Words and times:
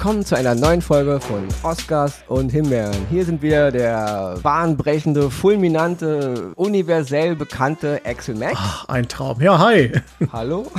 willkommen 0.00 0.24
zu 0.24 0.34
einer 0.34 0.54
neuen 0.54 0.80
Folge 0.80 1.20
von 1.20 1.46
Oscars 1.62 2.24
und 2.26 2.48
Himbeeren. 2.48 2.96
Hier 3.10 3.22
sind 3.26 3.42
wir 3.42 3.70
der 3.70 4.38
bahnbrechende, 4.42 5.30
fulminante, 5.30 6.52
universell 6.56 7.36
bekannte 7.36 8.00
Axel 8.06 8.34
Mac. 8.34 8.54
Ach, 8.54 8.88
ein 8.88 9.08
Traum. 9.08 9.42
Ja, 9.42 9.58
hi. 9.58 9.92
Hallo. 10.32 10.72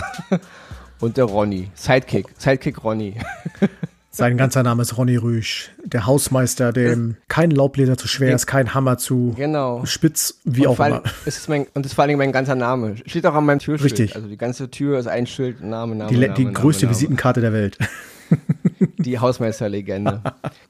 Und 0.99 1.17
der 1.17 1.25
Ronny. 1.25 1.69
Sidekick. 1.75 2.29
Sidekick 2.39 2.83
Ronny. 2.83 3.13
Sein 4.09 4.37
ganzer 4.37 4.63
Name 4.63 4.81
ist 4.81 4.97
Ronny 4.97 5.17
Rüsch, 5.17 5.69
der 5.85 6.07
Hausmeister, 6.07 6.73
dem 6.73 7.15
kein 7.27 7.51
Laubbläser 7.51 7.97
zu 7.97 8.07
schwer 8.07 8.33
ist, 8.33 8.47
kein 8.47 8.73
Hammer 8.73 8.97
zu 8.97 9.35
Genau. 9.37 9.85
spitz, 9.85 10.39
wie 10.45 10.65
und 10.65 10.79
auch 10.79 10.83
immer. 10.87 11.03
Ist 11.27 11.37
es 11.37 11.47
mein, 11.47 11.67
und 11.75 11.85
das 11.85 11.91
ist 11.91 11.93
vor 11.93 12.05
allem 12.05 12.17
mein 12.17 12.31
ganzer 12.31 12.55
Name. 12.55 12.95
Steht 13.05 13.27
auch 13.27 13.35
an 13.35 13.45
meinem 13.45 13.59
Türschild. 13.59 13.91
Richtig. 13.91 14.15
Also 14.15 14.27
die 14.27 14.37
ganze 14.37 14.71
Tür 14.71 14.97
ist 14.97 15.05
ein 15.05 15.27
Schild, 15.27 15.61
Name, 15.61 15.93
Name, 15.93 16.09
Die, 16.09 16.17
Name, 16.17 16.33
die 16.33 16.45
Name, 16.45 16.53
größte 16.53 16.87
Name. 16.87 16.95
Visitenkarte 16.95 17.39
der 17.39 17.53
Welt. 17.53 17.77
Die 19.03 19.19
Hausmeisterlegende. 19.19 20.21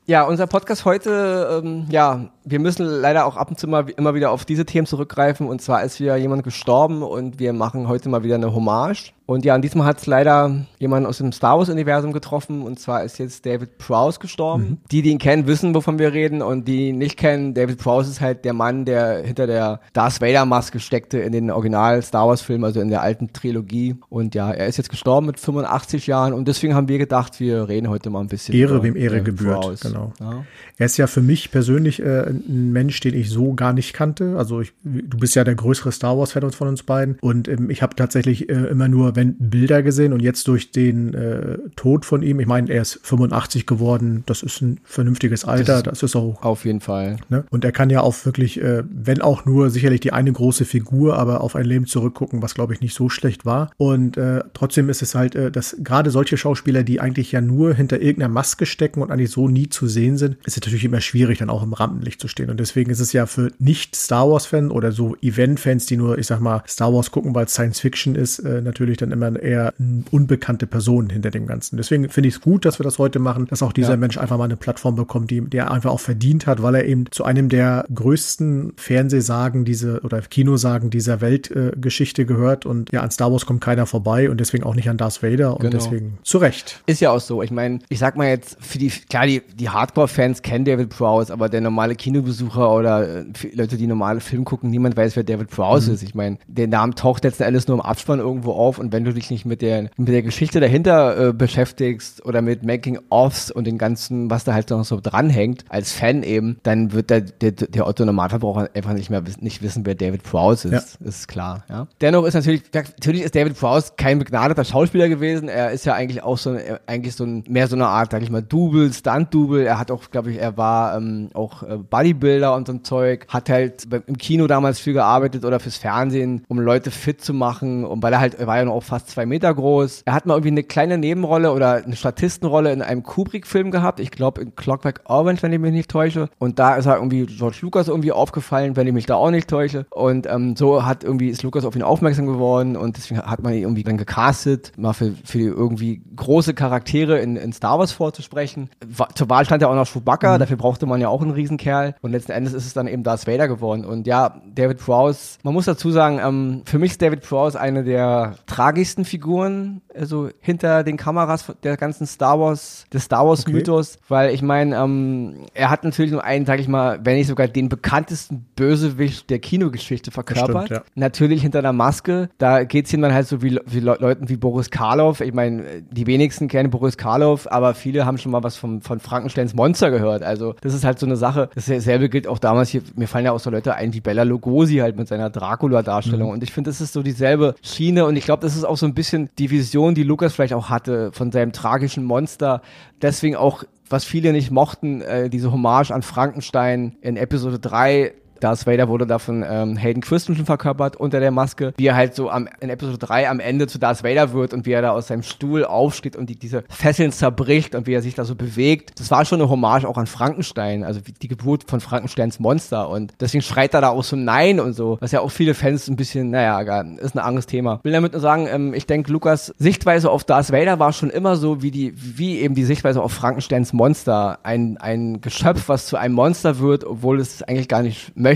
ja, 0.05 0.23
unser 0.23 0.47
Podcast 0.47 0.85
heute, 0.85 1.61
ähm, 1.63 1.85
ja, 1.89 2.29
wir 2.51 2.59
müssen 2.59 2.85
leider 2.85 3.25
auch 3.25 3.37
ab 3.37 3.49
und 3.49 3.59
zu 3.59 3.67
mal 3.67 3.89
immer 3.97 4.13
wieder 4.13 4.31
auf 4.31 4.45
diese 4.45 4.65
Themen 4.65 4.85
zurückgreifen. 4.85 5.47
Und 5.47 5.61
zwar 5.61 5.83
ist 5.83 5.99
wieder 5.99 6.17
jemand 6.17 6.43
gestorben 6.43 7.01
und 7.01 7.39
wir 7.39 7.53
machen 7.53 7.87
heute 7.87 8.09
mal 8.09 8.23
wieder 8.23 8.35
eine 8.35 8.53
Hommage. 8.53 9.13
Und 9.31 9.45
ja, 9.45 9.55
und 9.55 9.61
diesmal 9.61 9.87
hat 9.87 9.99
es 9.99 10.07
leider 10.07 10.65
jemand 10.77 11.07
aus 11.07 11.19
dem 11.19 11.31
Star 11.31 11.57
Wars-Universum 11.57 12.11
getroffen. 12.11 12.63
Und 12.63 12.79
zwar 12.79 13.05
ist 13.05 13.17
jetzt 13.17 13.45
David 13.45 13.77
Prowse 13.77 14.19
gestorben. 14.19 14.81
Die, 14.91 15.01
die 15.01 15.11
ihn 15.11 15.19
kennen, 15.19 15.47
wissen, 15.47 15.73
wovon 15.73 15.99
wir 15.99 16.11
reden. 16.11 16.41
Und 16.41 16.67
die 16.67 16.89
ihn 16.89 16.97
nicht 16.97 17.15
kennen, 17.15 17.53
David 17.53 17.77
Prowse 17.77 18.09
ist 18.09 18.19
halt 18.19 18.43
der 18.43 18.51
Mann, 18.51 18.83
der 18.83 19.23
hinter 19.23 19.47
der 19.47 19.79
Darth 19.93 20.19
Vader-Maske 20.19 20.81
steckte 20.81 21.19
in 21.19 21.31
den 21.31 21.49
Original-Star 21.49 22.27
Wars-Filmen, 22.27 22.65
also 22.65 22.81
in 22.81 22.89
der 22.89 23.03
alten 23.03 23.31
Trilogie. 23.31 23.95
Und 24.09 24.35
ja, 24.35 24.51
er 24.51 24.67
ist 24.67 24.75
jetzt 24.75 24.89
gestorben 24.89 25.27
mit 25.27 25.39
85 25.39 26.07
Jahren. 26.07 26.33
Und 26.33 26.49
deswegen 26.49 26.75
haben 26.75 26.89
wir 26.89 26.97
gedacht, 26.97 27.39
wir 27.39 27.69
reden 27.69 27.87
heute 27.87 28.09
mal 28.09 28.19
ein 28.19 28.27
bisschen 28.27 28.53
Ehre, 28.53 28.75
über 28.75 28.83
wem 28.83 28.97
Ehre 28.97 29.21
gebührt. 29.21 29.61
Prowse. 29.61 29.87
Genau. 29.87 30.11
Ja. 30.19 30.43
Er 30.77 30.85
ist 30.85 30.97
ja 30.97 31.07
für 31.07 31.21
mich 31.21 31.51
persönlich 31.51 32.01
äh, 32.01 32.33
ein 32.47 32.71
Mensch, 32.71 32.99
den 32.99 33.15
ich 33.15 33.29
so 33.29 33.53
gar 33.53 33.73
nicht 33.73 33.93
kannte. 33.93 34.37
Also 34.37 34.61
ich, 34.61 34.73
du 34.83 35.17
bist 35.17 35.35
ja 35.35 35.43
der 35.43 35.55
größere 35.55 35.91
Star 35.91 36.17
Wars-Fan 36.17 36.51
von 36.51 36.67
uns 36.67 36.83
beiden. 36.83 37.17
Und 37.21 37.47
ähm, 37.47 37.69
ich 37.69 37.81
habe 37.81 37.95
tatsächlich 37.95 38.49
äh, 38.49 38.53
immer 38.53 38.87
nur 38.87 39.15
wenn, 39.15 39.35
Bilder 39.37 39.83
gesehen 39.83 40.13
und 40.13 40.21
jetzt 40.21 40.47
durch 40.47 40.71
den 40.71 41.13
äh, 41.13 41.57
Tod 41.75 42.05
von 42.05 42.23
ihm, 42.23 42.39
ich 42.39 42.47
meine, 42.47 42.71
er 42.71 42.81
ist 42.81 42.99
85 43.03 43.65
geworden, 43.65 44.23
das 44.25 44.43
ist 44.43 44.61
ein 44.61 44.79
vernünftiges 44.83 45.45
Alter, 45.45 45.81
das 45.81 46.03
ist, 46.03 46.15
auch 46.15 46.41
Auf 46.41 46.65
jeden 46.65 46.81
Fall. 46.81 47.17
Ne? 47.29 47.43
Und 47.49 47.65
er 47.65 47.71
kann 47.71 47.89
ja 47.89 48.01
auch 48.01 48.25
wirklich, 48.25 48.61
äh, 48.61 48.83
wenn 48.89 49.21
auch 49.21 49.45
nur 49.45 49.69
sicherlich 49.69 49.99
die 49.99 50.13
eine 50.13 50.31
große 50.31 50.65
Figur, 50.65 51.17
aber 51.17 51.41
auf 51.41 51.55
ein 51.55 51.65
Leben 51.65 51.85
zurückgucken, 51.85 52.41
was 52.41 52.55
glaube 52.55 52.73
ich 52.73 52.81
nicht 52.81 52.95
so 52.95 53.09
schlecht 53.09 53.45
war. 53.45 53.71
Und 53.77 54.17
äh, 54.17 54.43
trotzdem 54.53 54.89
ist 54.89 55.01
es 55.01 55.15
halt, 55.15 55.35
äh, 55.35 55.51
dass 55.51 55.77
gerade 55.83 56.09
solche 56.11 56.37
Schauspieler, 56.37 56.83
die 56.83 56.99
eigentlich 56.99 57.31
ja 57.31 57.41
nur 57.41 57.73
hinter 57.73 58.01
irgendeiner 58.01 58.33
Maske 58.33 58.65
stecken 58.65 59.01
und 59.01 59.11
eigentlich 59.11 59.31
so 59.31 59.47
nie 59.47 59.69
zu 59.69 59.87
sehen 59.87 60.17
sind, 60.17 60.37
ist 60.45 60.57
es 60.57 60.57
natürlich 60.57 60.85
immer 60.85 61.01
schwierig, 61.01 61.39
dann 61.39 61.49
auch 61.49 61.63
im 61.63 61.73
Rampenlicht 61.73 62.20
zu 62.21 62.27
stehen. 62.29 62.49
Und 62.49 62.59
deswegen 62.59 62.89
ist 62.91 62.99
es 63.01 63.11
ja 63.11 63.25
für 63.25 63.51
nicht-Star 63.59 64.29
Wars-Fans 64.29 64.71
oder 64.71 64.91
so 64.91 65.15
Event-Fans, 65.21 65.85
die 65.87 65.97
nur, 65.97 66.17
ich 66.17 66.27
sag 66.27 66.39
mal, 66.39 66.63
Star 66.67 66.93
Wars 66.93 67.11
gucken, 67.11 67.35
weil 67.35 67.45
es 67.45 67.51
Science 67.53 67.79
Fiction 67.81 68.15
ist, 68.15 68.39
äh, 68.39 68.61
natürlich 68.61 68.97
dann 68.97 69.11
immer 69.11 69.37
eher 69.41 69.73
eine 69.79 70.03
unbekannte 70.11 70.67
Person 70.67 71.09
hinter 71.09 71.31
dem 71.31 71.47
Ganzen. 71.47 71.77
Deswegen 71.77 72.07
finde 72.09 72.29
ich 72.29 72.35
es 72.35 72.41
gut, 72.41 72.63
dass 72.65 72.79
wir 72.79 72.83
das 72.83 72.97
heute 72.99 73.19
machen, 73.19 73.47
dass 73.47 73.61
auch 73.63 73.73
dieser 73.73 73.91
Ja. 73.91 73.97
Mensch 73.97 74.17
einfach 74.17 74.37
mal 74.37 74.45
eine 74.45 74.55
Plattform 74.57 74.95
bekommt, 74.95 75.31
die 75.31 75.41
der 75.41 75.71
einfach 75.71 75.89
auch 75.91 75.99
verdient 75.99 76.47
hat, 76.47 76.61
weil 76.61 76.75
er 76.75 76.85
eben 76.85 77.05
zu 77.11 77.23
einem 77.25 77.49
der 77.49 77.85
größten 77.93 78.73
Fernsehsagen 78.77 79.65
diese 79.65 80.01
oder 80.01 80.21
Kinosagen 80.21 80.89
dieser 80.89 81.21
Weltgeschichte 81.21 82.21
äh, 82.21 82.25
gehört 82.25 82.65
und 82.65 82.91
ja, 82.91 83.01
an 83.01 83.11
Star 83.11 83.31
Wars 83.31 83.45
kommt 83.45 83.61
keiner 83.61 83.85
vorbei 83.85 84.29
und 84.29 84.39
deswegen 84.39 84.63
auch 84.63 84.75
nicht 84.75 84.89
an 84.89 84.97
Darth 84.97 85.23
Vader 85.23 85.53
und 85.55 85.61
Genau. 85.61 85.71
deswegen 85.77 86.17
zu 86.23 86.37
Recht. 86.37 86.81
Ist 86.85 87.01
ja 87.01 87.11
auch 87.11 87.19
so. 87.19 87.41
Ich 87.41 87.51
meine, 87.51 87.79
ich 87.89 87.99
sag 87.99 88.15
mal 88.15 88.27
jetzt, 88.27 88.57
für 88.59 88.77
die, 88.77 88.89
klar, 88.89 89.25
die, 89.25 89.41
die 89.55 89.69
Hardcore-Fans 89.69 90.41
kennen 90.41 90.65
David 90.65 90.89
Prowse, 90.89 91.31
aber 91.33 91.49
der 91.49 91.61
normale 91.61 91.95
Kinobesucher 92.11 92.71
oder 92.73 93.19
äh, 93.19 93.23
Leute, 93.53 93.77
die 93.77 93.87
normale 93.87 94.19
Film 94.19 94.43
gucken, 94.45 94.69
niemand 94.69 94.97
weiß, 94.97 95.15
wer 95.15 95.23
David 95.23 95.49
Prowse 95.49 95.89
Mhm. 95.89 95.93
ist. 95.95 96.03
Ich 96.03 96.15
meine, 96.15 96.37
der 96.47 96.67
Name 96.67 96.93
taucht 96.93 97.23
letzten 97.23 97.43
Endes 97.43 97.67
nur 97.67 97.77
im 97.77 97.81
Abspann 97.81 98.19
irgendwo 98.19 98.51
auf 98.53 98.79
und 98.79 98.91
wenn 98.91 99.03
du 99.05 99.13
dich 99.13 99.29
nicht 99.31 99.45
mit 99.45 99.61
der, 99.61 99.89
mit 99.97 100.09
der 100.09 100.21
Geschichte 100.21 100.59
dahinter 100.59 101.29
äh, 101.29 101.33
beschäftigst 101.33 102.25
oder 102.25 102.41
mit 102.41 102.63
Making-Offs 102.63 103.51
und 103.51 103.65
den 103.65 103.77
ganzen, 103.77 104.29
was 104.29 104.43
da 104.43 104.53
halt 104.53 104.69
noch 104.69 104.83
so 104.85 104.99
dranhängt, 105.01 105.63
als 105.69 105.91
Fan 105.93 106.23
eben, 106.23 106.57
dann 106.63 106.91
wird 106.93 107.09
der, 107.09 107.21
der, 107.21 107.51
der 107.51 107.87
Otto 107.87 108.05
Normalverbraucher 108.05 108.69
einfach 108.73 108.93
nicht 108.93 109.09
mehr 109.09 109.23
nicht 109.39 109.61
wissen, 109.61 109.85
wer 109.85 109.95
David 109.95 110.23
Prowse 110.23 110.67
ist. 110.69 110.97
Ist 111.01 111.27
klar, 111.27 111.63
ja. 111.69 111.87
Dennoch 112.01 112.25
ist 112.25 112.33
natürlich, 112.33 112.63
natürlich 112.73 113.21
ist 113.23 113.35
David 113.35 113.57
Prowse 113.57 113.93
kein 113.97 114.19
begnadeter 114.19 114.63
Schauspieler 114.65 115.07
gewesen. 115.09 115.47
Er 115.47 115.71
ist 115.71 115.85
ja 115.85 115.93
eigentlich 115.93 116.23
auch 116.23 116.37
so, 116.37 116.51
ein- 116.51 116.57
äh, 116.57 116.79
eigentlich 116.87 117.15
so 117.15 117.23
ein, 117.23 117.43
mehr 117.47 117.67
so 117.67 117.75
eine 117.75 117.87
Art, 117.87 118.11
sag 118.11 118.21
ich 118.21 118.29
mal, 118.29 118.41
Double, 118.41 118.91
Stunt-Double. 118.91 119.63
Er 119.65 119.79
hat 119.79 119.91
auch, 119.91 120.09
glaube 120.11 120.31
ich, 120.31 120.37
er 120.39 120.57
war 120.57 120.97
ähm, 120.97 121.29
auch 121.33 121.63
äh, 121.63 121.77
Bodybuilder 122.01 122.55
und 122.55 122.67
so 122.67 122.73
ein 122.73 122.83
Zeug. 122.83 123.27
Hat 123.27 123.49
halt 123.49 123.87
im 124.07 124.17
Kino 124.17 124.47
damals 124.47 124.79
viel 124.79 124.93
gearbeitet 124.93 125.45
oder 125.45 125.59
fürs 125.59 125.77
Fernsehen, 125.77 126.43
um 126.47 126.59
Leute 126.59 126.91
fit 126.91 127.21
zu 127.21 127.33
machen. 127.33 127.85
Und 127.85 128.01
weil 128.01 128.13
er 128.13 128.19
halt, 128.19 128.35
er 128.35 128.47
war 128.47 128.57
ja 128.57 128.65
noch 128.65 128.73
auch 128.73 128.83
fast 128.83 129.09
zwei 129.09 129.25
Meter 129.25 129.53
groß. 129.53 130.03
Er 130.05 130.13
hat 130.13 130.25
mal 130.25 130.33
irgendwie 130.35 130.49
eine 130.49 130.63
kleine 130.63 130.97
Nebenrolle 130.97 131.51
oder 131.51 131.83
eine 131.83 131.95
Statistenrolle 131.95 132.71
in 132.71 132.81
einem 132.81 133.03
Kubrick-Film 133.03 133.71
gehabt. 133.71 133.99
Ich 133.99 134.11
glaube 134.11 134.41
in 134.41 134.55
Clockwork 134.55 135.01
Orange, 135.05 135.43
wenn 135.43 135.53
ich 135.53 135.59
mich 135.59 135.71
nicht 135.71 135.91
täusche. 135.91 136.29
Und 136.39 136.59
da 136.59 136.75
ist 136.75 136.85
er 136.85 136.95
irgendwie 136.95 137.25
George 137.25 137.59
Lucas 137.61 137.87
irgendwie 137.87 138.11
aufgefallen, 138.11 138.75
wenn 138.75 138.87
ich 138.87 138.93
mich 138.93 139.05
da 139.05 139.15
auch 139.15 139.31
nicht 139.31 139.49
täusche. 139.49 139.85
Und 139.91 140.27
ähm, 140.27 140.55
so 140.55 140.85
hat 140.85 141.03
irgendwie 141.03 141.29
ist 141.29 141.43
Lucas 141.43 141.65
auf 141.65 141.75
ihn 141.75 141.83
aufmerksam 141.83 142.25
geworden 142.25 142.75
und 142.75 142.97
deswegen 142.97 143.21
hat 143.21 143.43
man 143.43 143.53
ihn 143.53 143.63
irgendwie 143.63 143.83
dann 143.83 143.97
gecastet, 143.97 144.71
mal 144.77 144.93
für, 144.93 145.13
für 145.23 145.39
irgendwie 145.39 146.01
große 146.15 146.53
Charaktere 146.53 147.19
in, 147.19 147.35
in 147.35 147.53
Star 147.53 147.79
Wars 147.79 147.91
vorzusprechen. 147.91 148.69
Zur 149.15 149.29
Wahl 149.29 149.45
stand 149.45 149.61
ja 149.61 149.67
auch 149.67 149.75
noch 149.75 149.87
Chewbacca, 149.87 150.37
dafür 150.37 150.57
brauchte 150.57 150.85
man 150.85 151.01
ja 151.01 151.09
auch 151.09 151.21
einen 151.21 151.31
Riesenkerl. 151.31 151.90
Und 152.01 152.11
letzten 152.11 152.31
Endes 152.31 152.53
ist 152.53 152.65
es 152.65 152.73
dann 152.73 152.87
eben 152.87 153.03
Darth 153.03 153.27
Vader 153.27 153.47
geworden. 153.47 153.85
Und 153.85 154.07
ja, 154.07 154.41
David 154.53 154.79
Prowse, 154.79 155.37
man 155.43 155.53
muss 155.53 155.65
dazu 155.65 155.91
sagen, 155.91 156.19
ähm, 156.23 156.61
für 156.65 156.79
mich 156.79 156.91
ist 156.91 157.01
David 157.01 157.21
Prowse 157.21 157.59
eine 157.59 157.83
der 157.83 158.35
tragischsten 158.45 159.05
Figuren, 159.05 159.81
also 159.93 160.29
hinter 160.39 160.83
den 160.83 160.97
Kameras 160.97 161.51
der 161.63 161.77
ganzen 161.77 162.07
Star 162.07 162.39
Wars, 162.39 162.85
des 162.93 163.03
Star 163.03 163.27
Wars 163.27 163.41
Okay. 163.41 163.53
Mythos, 163.53 163.99
weil 164.07 164.33
ich 164.33 164.41
meine, 164.41 164.75
ähm, 164.75 165.45
er 165.53 165.69
hat 165.69 165.83
natürlich 165.83 166.11
nur 166.11 166.23
einen, 166.23 166.45
sag 166.45 166.59
ich 166.59 166.67
mal, 166.67 166.99
wenn 167.03 167.15
nicht 167.15 167.27
sogar 167.27 167.47
den 167.47 167.69
bekanntesten 167.69 168.45
Bösewicht 168.55 169.29
der 169.29 169.39
Kinogeschichte 169.39 170.11
verkörpert. 170.11 170.69
ja. 170.69 170.83
Natürlich 170.95 171.41
hinter 171.41 171.61
der 171.61 171.73
Maske, 171.73 172.29
da 172.37 172.63
geht's 172.63 172.93
ihm 172.93 173.01
dann 173.01 173.13
halt 173.13 173.27
so 173.27 173.41
wie, 173.41 173.59
wie 173.65 173.79
Le 173.79 173.97
Leuten 173.99 174.29
wie 174.29 174.37
Boris 174.37 174.69
Karloff. 174.69 175.21
Ich 175.21 175.33
meine, 175.33 175.81
die 175.89 176.07
wenigsten 176.07 176.47
kennen 176.47 176.69
Boris 176.69 176.97
Karloff, 176.97 177.47
aber 177.51 177.73
viele 177.73 178.05
haben 178.05 178.17
schon 178.17 178.31
mal 178.31 178.43
was 178.43 178.55
vom, 178.55 178.81
von 178.81 178.99
Frankensteins 178.99 179.53
Monster 179.53 179.91
gehört. 179.91 180.23
Also 180.23 180.55
das 180.61 180.73
ist 180.73 180.83
halt 180.85 180.99
so 180.99 181.05
eine 181.05 181.17
Sache. 181.17 181.49
Dasselbe 181.81 182.09
gilt 182.09 182.27
auch 182.27 182.37
damals 182.37 182.69
hier, 182.69 182.83
mir 182.95 183.07
fallen 183.07 183.25
ja 183.25 183.31
auch 183.31 183.39
so 183.39 183.49
Leute 183.49 183.73
ein 183.73 183.93
wie 183.93 184.01
Bella 184.01 184.21
Lugosi 184.21 184.77
halt 184.77 184.97
mit 184.97 185.07
seiner 185.07 185.31
Dracula-Darstellung. 185.31 186.29
Und 186.29 186.43
ich 186.43 186.51
finde, 186.51 186.69
das 186.69 186.79
ist 186.79 186.93
so 186.93 187.01
dieselbe 187.01 187.55
Schiene 187.63 188.05
und 188.05 188.15
ich 188.15 188.23
glaube, 188.23 188.41
das 188.41 188.55
ist 188.55 188.63
auch 188.63 188.77
so 188.77 188.85
ein 188.85 188.93
bisschen 188.93 189.29
die 189.39 189.49
Vision, 189.49 189.95
die 189.95 190.03
Lukas 190.03 190.33
vielleicht 190.33 190.53
auch 190.53 190.69
hatte 190.69 191.11
von 191.11 191.31
seinem 191.31 191.53
tragischen 191.53 192.03
Monster. 192.03 192.61
Deswegen 193.01 193.35
auch 193.35 193.63
was 193.89 194.05
viele 194.05 194.31
nicht 194.31 194.51
mochten, 194.51 195.01
äh, 195.01 195.29
diese 195.29 195.51
Hommage 195.51 195.91
an 195.91 196.03
Frankenstein 196.03 196.97
in 197.01 197.17
Episode 197.17 197.57
3 197.57 198.13
Darth 198.41 198.67
Vader 198.67 198.89
wurde 198.89 199.07
da 199.07 199.19
von 199.19 199.45
ähm, 199.47 199.77
Hayden 199.77 200.01
Christensen 200.01 200.45
verkörpert 200.45 200.97
unter 200.97 201.19
der 201.19 201.31
Maske, 201.31 201.73
wie 201.77 201.87
er 201.87 201.95
halt 201.95 202.15
so 202.15 202.29
am, 202.29 202.49
in 202.59 202.69
Episode 202.69 202.97
3 202.97 203.29
am 203.29 203.39
Ende 203.39 203.67
zu 203.67 203.79
Darth 203.79 204.03
Vader 204.03 204.33
wird 204.33 204.53
und 204.53 204.65
wie 204.65 204.71
er 204.71 204.81
da 204.81 204.91
aus 204.91 205.07
seinem 205.07 205.23
Stuhl 205.23 205.63
aufsteht 205.63 206.15
und 206.15 206.29
die, 206.29 206.35
diese 206.35 206.63
Fesseln 206.69 207.11
zerbricht 207.11 207.75
und 207.75 207.87
wie 207.87 207.93
er 207.93 208.01
sich 208.01 208.15
da 208.15 208.25
so 208.25 208.35
bewegt. 208.35 208.99
Das 208.99 209.11
war 209.11 209.25
schon 209.25 209.39
eine 209.39 209.49
Hommage 209.49 209.85
auch 209.85 209.97
an 209.97 210.07
Frankenstein, 210.07 210.83
also 210.83 210.99
die 211.21 211.27
Geburt 211.27 211.65
von 211.69 211.79
Frankensteins 211.79 212.39
Monster 212.39 212.89
und 212.89 213.13
deswegen 213.19 213.41
schreit 213.41 213.73
er 213.73 213.81
da 213.81 213.89
auch 213.89 214.03
so 214.03 214.15
Nein 214.15 214.59
und 214.59 214.73
so, 214.73 214.97
was 214.99 215.11
ja 215.11 215.21
auch 215.21 215.31
viele 215.31 215.53
Fans 215.53 215.87
ein 215.87 215.95
bisschen, 215.95 216.31
naja, 216.31 216.59
ist 216.97 217.15
ein 217.15 217.19
anderes 217.19 217.45
Thema. 217.45 217.79
Will 217.83 217.91
damit 217.91 218.13
nur 218.13 218.21
sagen, 218.21 218.47
ähm, 218.51 218.73
ich 218.73 218.85
denke, 218.85 219.11
Lukas 219.11 219.53
Sichtweise 219.57 220.09
auf 220.09 220.23
Darth 220.23 220.51
Vader 220.51 220.79
war 220.79 220.93
schon 220.93 221.09
immer 221.09 221.35
so 221.35 221.61
wie 221.61 221.71
die, 221.71 221.93
wie 221.95 222.39
eben 222.39 222.55
die 222.55 222.63
Sichtweise 222.63 223.01
auf 223.01 223.11
Frankensteins 223.11 223.73
Monster. 223.73 224.39
Ein, 224.43 224.77
ein 224.77 225.21
Geschöpf, 225.21 225.69
was 225.69 225.87
zu 225.87 225.97
einem 225.97 226.15
Monster 226.15 226.59
wird, 226.59 226.83
obwohl 226.83 227.19
es 227.19 227.43
eigentlich 227.43 227.67
gar 227.67 227.83
nicht 227.83 228.15
möchte. 228.15 228.30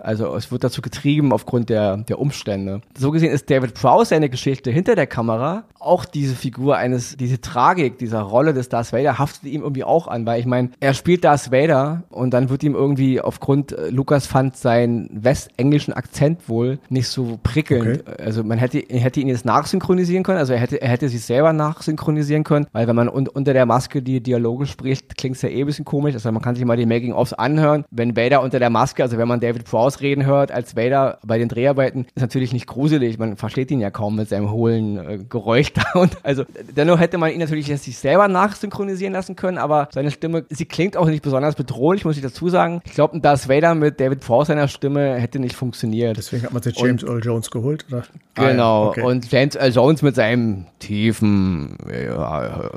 Also 0.00 0.34
es 0.34 0.50
wird 0.52 0.64
dazu 0.64 0.82
getrieben 0.82 1.32
aufgrund 1.32 1.70
der, 1.70 1.98
der 1.98 2.18
Umstände. 2.18 2.80
So 2.96 3.10
gesehen 3.10 3.32
ist 3.32 3.50
David 3.50 3.74
Prowse 3.74 4.10
seine 4.10 4.28
Geschichte 4.28 4.70
hinter 4.70 4.94
der 4.94 5.06
Kamera 5.06 5.64
auch 5.80 6.04
diese 6.04 6.34
Figur 6.34 6.76
eines, 6.76 7.16
diese 7.16 7.40
Tragik 7.40 7.98
dieser 7.98 8.20
Rolle 8.20 8.52
des 8.52 8.68
Darth 8.68 8.92
Vader 8.92 9.18
haftet 9.18 9.50
ihm 9.50 9.62
irgendwie 9.62 9.84
auch 9.84 10.08
an, 10.08 10.26
weil 10.26 10.38
ich 10.40 10.46
meine, 10.46 10.70
er 10.78 10.94
spielt 10.94 11.24
Darth 11.24 11.50
Vader 11.50 12.02
und 12.10 12.32
dann 12.32 12.50
wird 12.50 12.62
ihm 12.62 12.74
irgendwie 12.74 13.20
aufgrund, 13.20 13.72
äh, 13.72 13.88
Lukas 13.88 14.26
fand 14.26 14.56
seinen 14.56 15.08
westenglischen 15.10 15.94
Akzent 15.94 16.48
wohl 16.48 16.78
nicht 16.88 17.08
so 17.08 17.38
prickelnd. 17.42 18.04
Also 18.20 18.44
man 18.44 18.58
hätte, 18.58 18.78
hätte 18.88 19.20
ihn 19.20 19.28
jetzt 19.28 19.44
nachsynchronisieren 19.44 20.22
können, 20.22 20.38
also 20.38 20.52
er 20.52 20.60
hätte, 20.60 20.80
er 20.80 20.88
hätte 20.88 21.08
sich 21.08 21.24
selber 21.24 21.52
nachsynchronisieren 21.52 22.44
können, 22.44 22.66
weil 22.72 22.86
wenn 22.86 22.96
man 22.96 23.08
un 23.08 23.28
unter 23.28 23.52
der 23.52 23.64
Maske 23.64 24.02
die 24.02 24.22
Dialoge 24.22 24.66
spricht, 24.66 25.16
klingt 25.16 25.36
es 25.36 25.42
ja 25.42 25.48
eh 25.48 25.60
ein 25.60 25.66
bisschen 25.66 25.84
komisch. 25.84 26.14
Also 26.14 26.30
man 26.32 26.42
kann 26.42 26.56
sich 26.56 26.64
mal 26.64 26.76
die 26.76 26.86
Making-ofs 26.86 27.32
anhören. 27.32 27.84
Wenn 27.90 28.16
Vader 28.16 28.42
unter 28.42 28.58
der 28.58 28.70
Maske, 28.70 29.02
also 29.02 29.18
wenn 29.18 29.28
man 29.28 29.39
man 29.40 29.48
David 29.48 29.64
Prowse 29.64 30.00
reden 30.00 30.26
hört 30.26 30.52
als 30.52 30.76
Vader 30.76 31.18
bei 31.24 31.38
den 31.38 31.48
Dreharbeiten, 31.48 32.06
ist 32.14 32.20
natürlich 32.20 32.52
nicht 32.52 32.66
gruselig. 32.66 33.18
Man 33.18 33.36
versteht 33.36 33.70
ihn 33.70 33.80
ja 33.80 33.90
kaum 33.90 34.16
mit 34.16 34.28
seinem 34.28 34.50
hohlen 34.50 34.98
äh, 34.98 35.18
Geräusch 35.28 35.72
da. 35.72 35.98
Und 35.98 36.16
also 36.22 36.44
dennoch 36.76 37.00
hätte 37.00 37.18
man 37.18 37.32
ihn 37.32 37.38
natürlich 37.38 37.66
sich 37.66 37.98
selber 37.98 38.28
nachsynchronisieren 38.28 39.12
lassen 39.12 39.36
können, 39.36 39.58
aber 39.58 39.88
seine 39.92 40.10
Stimme, 40.10 40.44
sie 40.50 40.66
klingt 40.66 40.96
auch 40.96 41.06
nicht 41.06 41.22
besonders 41.22 41.54
bedrohlich, 41.54 42.04
muss 42.04 42.16
ich 42.16 42.22
dazu 42.22 42.48
sagen. 42.48 42.82
Ich 42.84 42.92
glaube, 42.92 43.18
Darth 43.20 43.48
Vader 43.48 43.74
mit 43.74 44.00
David 44.00 44.20
Prowse 44.20 44.48
seiner 44.48 44.68
Stimme 44.68 45.14
hätte 45.14 45.38
nicht 45.38 45.54
funktioniert. 45.54 46.16
Deswegen 46.16 46.42
hat 46.44 46.52
man 46.52 46.62
sich 46.62 46.78
James 46.78 47.02
Earl 47.02 47.20
Jones 47.22 47.50
geholt, 47.50 47.86
oder? 47.90 48.04
Genau. 48.34 48.44
Ah, 48.44 48.50
ja. 48.50 48.88
okay. 48.88 49.02
Und 49.02 49.30
James 49.30 49.54
Earl 49.54 49.72
Jones 49.72 50.02
mit 50.02 50.14
seinem 50.14 50.66
tiefen, 50.78 51.76
ja, 51.88 52.70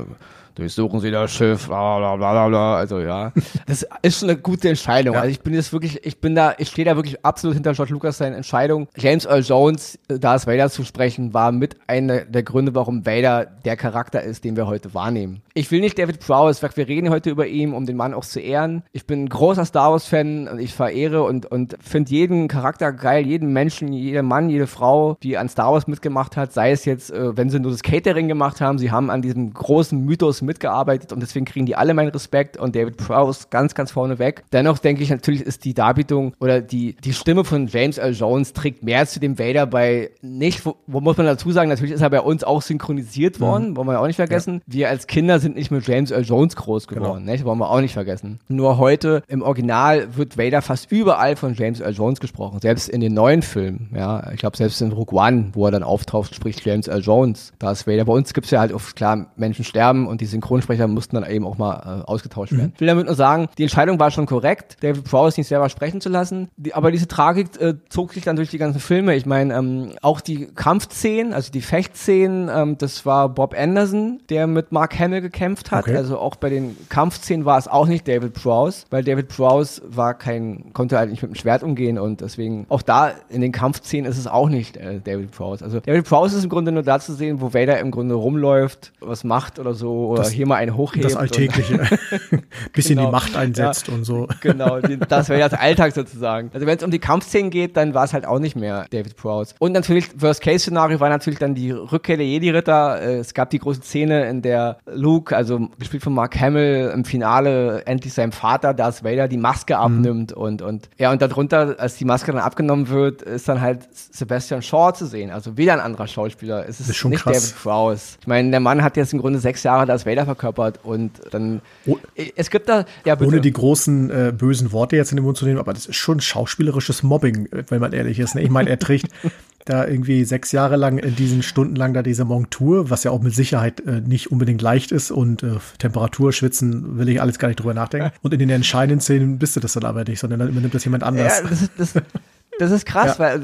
durchsuchen 0.56 1.00
Sie 1.00 1.12
das 1.12 1.32
Schiff, 1.32 1.68
bla 1.68 1.98
bla 1.98 2.16
bla 2.16 2.48
bla. 2.48 2.76
Also 2.78 3.00
ja, 3.00 3.32
das 3.66 3.86
ist 4.02 4.20
schon 4.20 4.30
eine 4.30 4.40
gute 4.40 4.70
Entscheidung. 4.70 5.16
Ja. 5.16 5.22
Also 5.22 5.32
ich 5.32 5.42
bin 5.42 5.54
jetzt 5.54 5.74
wirklich, 5.74 6.06
ich 6.06 6.20
bin 6.20 6.36
da, 6.36 6.54
ich 6.58 6.70
stehe 6.70 6.86
da 6.86 6.96
wirklich 6.96 7.24
absolut 7.26 7.56
hinter 7.56 7.74
George 7.74 7.94
Lucas 7.94 8.18
seine 8.18 8.36
Entscheidung. 8.36 8.88
James 8.98 9.26
Earl 9.26 9.42
Jones, 9.42 10.00
äh, 10.08 10.20
Darth 10.20 10.48
Vader 10.48 10.70
zu 10.70 10.84
sprechen, 10.84 11.34
war 11.34 11.52
mit 11.52 11.78
einer 11.88 12.26
der 12.26 12.44
Gründe, 12.44 12.76
warum 12.76 13.06
Vader 13.06 13.46
der 13.46 13.78
Charakter 13.78 14.22
ist, 14.22 14.44
den 14.44 14.56
wir 14.56 14.68
heute 14.68 14.94
wahrnehmen. 14.94 15.42
Ich 15.54 15.72
will 15.72 15.82
nicht 15.82 15.98
David 15.98 16.20
Prowse, 16.20 16.62
wir 16.76 16.88
reden 16.88 17.10
heute 17.10 17.30
über 17.30 17.48
ihn, 17.48 17.74
um 17.74 17.86
den 17.86 17.98
Mann 17.98 18.14
auch 18.14 18.26
zu 18.26 18.40
ehren. 18.40 18.84
Ich 18.92 19.06
bin 19.06 19.26
ein 19.26 19.30
großer 19.30 19.66
Star 19.66 19.92
Wars 19.92 20.08
Fan 20.08 20.48
und 20.48 20.60
ich 20.60 20.74
verehre 20.74 21.24
und, 21.24 21.46
und 21.46 21.78
finde 21.80 22.12
jeden 22.12 22.48
Charakter 22.48 22.92
geil, 22.92 23.26
jeden 23.26 23.54
Menschen, 23.54 23.94
jeder 23.94 24.24
Mann, 24.24 24.50
jede 24.50 24.68
Frau, 24.68 25.18
die 25.24 25.38
an 25.38 25.50
Star 25.50 25.72
Wars 25.74 25.88
mitgemacht 25.88 26.38
hat, 26.38 26.54
sei 26.54 26.72
es 26.72 26.86
jetzt, 26.86 27.12
äh, 27.12 27.36
wenn 27.36 27.50
sie 27.50 27.60
nur 27.60 27.72
das 27.72 27.84
Catering 27.84 28.28
gemacht 28.28 28.62
haben, 28.62 28.78
sie 28.78 28.92
haben 28.92 29.10
an 29.10 29.22
diesem 29.22 29.54
großen 29.54 30.00
Mythos 30.04 30.42
mitgearbeitet 30.45 31.12
und 31.12 31.19
deswegen 31.19 31.45
kriegen 31.45 31.66
die 31.66 31.75
alle 31.75 31.94
meinen 31.94 32.10
Respekt 32.10 32.57
und 32.57 32.75
David 32.75 32.98
Prowse 32.98 33.48
ganz, 33.50 33.75
ganz 33.75 33.92
vorne 33.92 34.19
weg. 34.19 34.44
Dennoch 34.51 34.78
denke 34.78 35.04
ich 35.04 35.10
natürlich 35.10 35.42
ist 35.42 35.66
die 35.66 35.74
Darbietung 35.74 36.34
oder 36.40 36.62
die, 36.62 36.95
die 37.04 37.13
Stimme 37.13 37.44
von 37.44 37.68
James 37.68 37.98
Earl 37.98 38.13
Jones 38.13 38.54
trägt 38.54 38.84
mehr 38.84 39.06
zu 39.07 39.19
dem 39.19 39.40
Vader 39.40 39.66
bei 39.66 40.12
nicht, 40.22 40.66
wo, 40.66 40.75
wo 40.88 41.01
muss 41.01 41.18
man 41.18 41.25
dazu 41.25 41.51
sagen, 41.51 41.69
natürlich 41.69 41.94
ist 41.94 42.01
er 42.01 42.10
bei 42.10 42.22
uns 42.22 42.44
auch 42.44 42.62
synchronisiert 42.62 43.40
worden, 43.40 43.72
mhm. 43.72 43.78
wollen 43.78 43.88
wir 43.88 44.00
auch 44.00 44.07
nicht 44.07 44.16
vergessen. 44.18 44.62
Ja. 44.68 44.74
Wir 44.74 44.90
als 44.90 45.07
Kinder 45.07 45.40
sind 45.40 45.56
nicht 45.56 45.72
mit 45.72 45.88
James 45.88 46.12
Earl 46.12 46.24
Jones 46.24 46.56
groß 46.56 46.88
geworden, 46.88 47.25
genau. 47.25 47.31
nicht? 47.31 47.45
wollen 47.45 47.60
wir 47.60 47.69
auch 47.69 47.81
nicht 47.81 47.94
vergessen. 47.94 48.40
Nur 48.48 48.78
heute 48.78 49.24
im 49.28 49.42
Original 49.42 50.16
wird 50.16 50.38
Vader 50.38 50.62
fast 50.62 50.92
überall 50.92 51.36
von 51.36 51.54
James 51.54 51.80
Earl 51.80 51.94
Jones 51.94 52.19
gesprochen, 52.19 52.60
selbst 52.60 52.90
in 52.90 53.01
den 53.01 53.13
neuen 53.13 53.42
Filmen, 53.42 53.90
ja. 53.95 54.31
Ich 54.31 54.40
glaube, 54.40 54.57
selbst 54.57 54.81
in 54.81 54.92
Rogue 54.92 55.19
One, 55.19 55.50
wo 55.54 55.66
er 55.66 55.72
dann 55.72 55.84
auftaucht, 55.84 56.34
spricht 56.36 56.66
James 56.66 56.88
Earl 56.88 57.01
Jones. 57.01 57.54
Da 57.60 57.72
ist 57.72 57.88
Vader. 57.88 58.06
Bei 58.06 58.13
uns 58.13 58.34
gibt 58.34 58.45
es 58.45 58.51
ja 58.51 58.60
halt 58.60 58.74
oft, 58.74 58.95
klar, 58.95 59.28
Menschen 59.36 59.66
sterben 59.66 60.07
und 60.07 60.22
die 60.22 60.25
Synchronsprecher 60.33 60.88
mussten 60.88 61.15
dann 61.15 61.30
eben 61.30 61.45
auch 61.45 61.57
mal 61.57 62.01
äh, 62.01 62.09
ausgetauscht 62.09 62.51
mhm. 62.51 62.57
werden. 62.57 62.71
Ich 62.75 62.81
will 62.81 62.88
damit 62.88 63.06
nur 63.06 63.15
sagen, 63.15 63.47
die 63.57 63.63
Entscheidung 63.63 64.00
war 64.00 64.12
schon 64.12 64.25
korrekt, 64.25 64.77
David 64.81 65.03
Prowse 65.06 65.39
nicht 65.39 65.47
selber 65.47 65.69
sprechen 65.69 66.01
zu 66.01 66.09
lassen. 66.09 66.50
Die, 66.57 66.74
aber 66.74 66.91
diese 66.91 67.07
Tragik 67.07 67.59
äh, 67.59 67.75
zog 67.89 68.13
sich 68.13 68.24
dann 68.24 68.35
durch 68.35 68.50
die 68.50 68.57
ganzen 68.57 68.80
Filme. 68.80 69.15
Ich 69.15 69.25
meine, 69.25 69.53
ähm, 69.56 69.91
auch 70.01 70.21
die 70.21 70.47
Kampfszenen, 70.47 71.33
also 71.33 71.51
die 71.51 71.62
Fechtszenen, 71.62 72.50
ähm, 72.53 72.77
das 72.77 73.06
war 73.06 73.30
Bob 73.30 73.56
Anderson, 73.57 74.19
der 74.30 74.47
mit 74.47 74.71
Mark 74.71 75.00
Hamill 75.00 75.21
gekämpft 75.21 75.71
hat. 75.71 75.88
Okay. 75.88 75.95
Also 75.95 76.18
auch 76.18 76.35
bei 76.35 76.50
den 76.50 76.75
Kampfszenen 76.89 77.45
war 77.45 77.57
es 77.57 77.68
auch 77.68 77.88
nicht 77.88 78.07
David 78.07 78.33
Prowse, 78.33 78.85
weil 78.89 79.03
David 79.03 79.30
Prowse 79.30 79.81
war 79.88 80.13
kein, 80.13 80.74
konnte 80.74 80.97
halt 80.97 81.09
nicht 81.09 81.21
mit 81.21 81.31
dem 81.31 81.35
Schwert 81.35 81.63
umgehen 81.63 81.97
und 81.97 82.21
deswegen 82.21 82.65
auch 82.69 82.81
da 82.81 83.12
in 83.30 83.41
den 83.41 83.51
Kampfszenen 83.51 84.09
ist 84.09 84.18
es 84.18 84.27
auch 84.27 84.50
nicht 84.50 84.77
äh, 84.77 85.00
David 85.03 85.31
Prowse. 85.31 85.63
Also 85.63 85.80
David 85.80 86.06
Prowse 86.06 86.38
ist 86.38 86.44
im 86.44 86.50
Grunde 86.50 86.71
nur 86.71 86.83
da 86.83 87.00
zu 87.00 87.13
sehen, 87.13 87.41
wo 87.41 87.53
Vader 87.53 87.80
im 87.80 87.91
Grunde 87.91 88.15
rumläuft, 88.15 88.94
was 89.00 89.24
macht 89.24 89.59
oder 89.59 89.74
so 89.74 90.07
oder 90.07 90.23
das, 90.24 90.34
hier 90.34 90.48
mal 90.48 90.56
einen 90.56 90.75
hochhebt. 90.75 91.06
Das 91.06 91.16
Alltägliche. 91.16 91.80
Bisschen 92.74 92.98
genau. 92.98 93.08
die 93.08 93.12
Macht 93.12 93.36
einsetzt 93.36 93.88
ja, 93.88 93.94
und 93.94 94.04
so. 94.04 94.28
Genau, 94.42 94.80
das 94.80 95.30
wäre 95.30 95.50
das 95.50 95.54
Alltag 95.60 95.94
sozusagen. 95.94 96.52
Also 96.54 96.66
wenn 96.66 96.78
es 96.78 96.84
um 96.84 96.92
die 96.92 97.00
Kampfszenen 97.00 97.52
geht, 97.52 97.78
dann 97.78 97.94
war 97.94 98.06
es 98.06 98.14
halt 98.14 98.25
auch 98.25 98.40
nicht 98.40 98.56
mehr 98.56 98.86
David 98.92 99.16
Prowse. 99.16 99.56
Und 99.60 99.74
natürlich, 99.74 100.10
Worst-Case-Szenario 100.20 101.00
war 101.00 101.10
natürlich 101.10 101.40
dann 101.40 101.56
die 101.56 101.72
Rückkehr 101.72 102.18
der 102.18 102.25
Jedi-Ritter. 102.25 103.02
Äh, 103.02 103.18
es 103.18 103.34
gab 103.34 103.50
die 103.50 103.60
große 103.60 103.81
Szene, 103.81 104.28
in 104.28 104.42
der 104.42 104.78
Luke, 104.86 105.36
also 105.36 105.68
gespielt 105.80 106.04
von 106.04 106.14
Mark 106.14 106.40
Hamill, 106.40 106.92
im 106.94 107.06
Finale 107.06 107.84
endlich 107.86 108.14
seinem 108.14 108.31
Vater, 108.31 108.74
Darth 108.74 109.04
Vader, 109.04 109.28
die 109.28 109.38
Maske 109.38 109.74
mhm. 109.74 109.80
abnimmt 109.80 110.36
mhm. 110.36 110.42
und, 110.42 110.62
und, 110.62 110.90
ja, 110.98 111.12
und 111.12 111.22
darunter, 111.22 111.76
als 111.80 111.96
die 111.96 112.06
Maske 112.06 112.31
dann 112.31 112.42
abgenommen 112.42 112.90
wird, 112.90 113.22
ist 113.22 113.48
dann 113.48 113.62
halt 113.62 113.88
Sebastian 113.92 114.62
Shaw 114.62 114.94
zu 114.94 115.06
sehen. 115.06 115.31
Also 115.31 115.58
wieder 115.58 115.74
ein 115.74 115.80
anderer 115.80 116.08
Schauspieler. 116.08 116.68
Es 116.68 116.80
ist, 116.80 116.90
ist 116.90 117.06
nicht 117.06 117.24
krass. 117.24 117.52
David 117.52 117.64
Prowse. 117.64 118.18
Ich 118.22 118.28
meine, 118.28 118.52
der 118.52 118.60
Mann 118.60 118.84
hat 118.84 118.98
jetzt 118.98 119.14
im 119.14 119.19
Grunde 119.19 119.40
sechs 119.40 119.64
Jahre 119.64 119.86
Darth 119.86 120.06
Vader 120.06 120.12
verkörpert 120.21 120.80
und 120.83 121.12
dann, 121.31 121.62
oh, 121.86 121.98
es 122.36 122.50
gibt 122.50 122.69
da, 122.69 122.86
ja. 123.06 123.19
Ohne 123.19 123.42
die 123.42 123.51
großen 123.51 124.10
äh, 124.10 124.33
bösen 124.36 124.71
Worte 124.71 124.95
jetzt 124.95 125.12
in 125.12 125.18
den 125.18 125.25
Mund 125.25 125.38
zu 125.38 125.45
nehmen, 125.45 125.60
aber 125.60 125.74
das 125.74 125.86
ist 125.86 125.95
schon 125.95 126.19
schauspielerisches 126.19 127.04
Mobbing, 127.04 127.50
wenn 127.69 127.80
man 127.80 127.94
ehrlich 127.94 128.19
ist. 128.19 128.36
Ne? 128.36 128.42
Ich 128.42 128.50
meine, 128.50 128.69
er 128.69 128.80
trägt 128.80 129.07
da 129.65 129.88
irgendwie 129.88 130.25
sechs 130.25 130.51
Jahre 130.51 130.75
lang 130.75 130.98
in 130.98 131.15
diesen 131.15 131.42
Stunden 131.42 131.75
lang 131.75 131.94
da 131.94 132.04
diese 132.04 132.25
Montur, 132.25 132.89
was 132.89 133.04
ja 133.04 133.12
auch 133.12 133.21
mit 133.21 133.33
Sicherheit 133.33 133.80
äh, 133.81 134.01
nicht 134.01 134.31
unbedingt 134.31 134.62
leicht 134.62 134.92
ist 134.92 135.12
und 135.12 135.44
äh, 135.44 135.57
Temperatur, 135.77 136.33
Schwitzen, 136.33 136.98
will 136.98 137.09
ich 137.09 137.21
alles 137.21 137.39
gar 137.39 137.48
nicht 137.48 137.59
drüber 137.59 137.74
nachdenken. 137.74 138.12
Und 138.21 138.33
in 138.33 138.39
den 138.39 138.50
entscheidenden 138.50 139.00
Szenen 139.00 139.39
bist 139.39 139.56
du 139.56 139.59
das 139.59 139.74
dann 139.74 139.86
aber 139.86 140.04
nicht, 140.04 140.19
sondern 140.19 140.39
dann 140.39 140.50
übernimmt 140.50 140.74
das 140.74 140.83
jemand 140.83 141.04
anders. 141.04 141.42
Ja, 141.42 141.50
das, 141.50 141.94
das, 141.94 142.04
das 142.60 142.72
ist 142.72 142.86
krass, 142.86 143.18
ja. 143.18 143.20
weil 143.20 143.40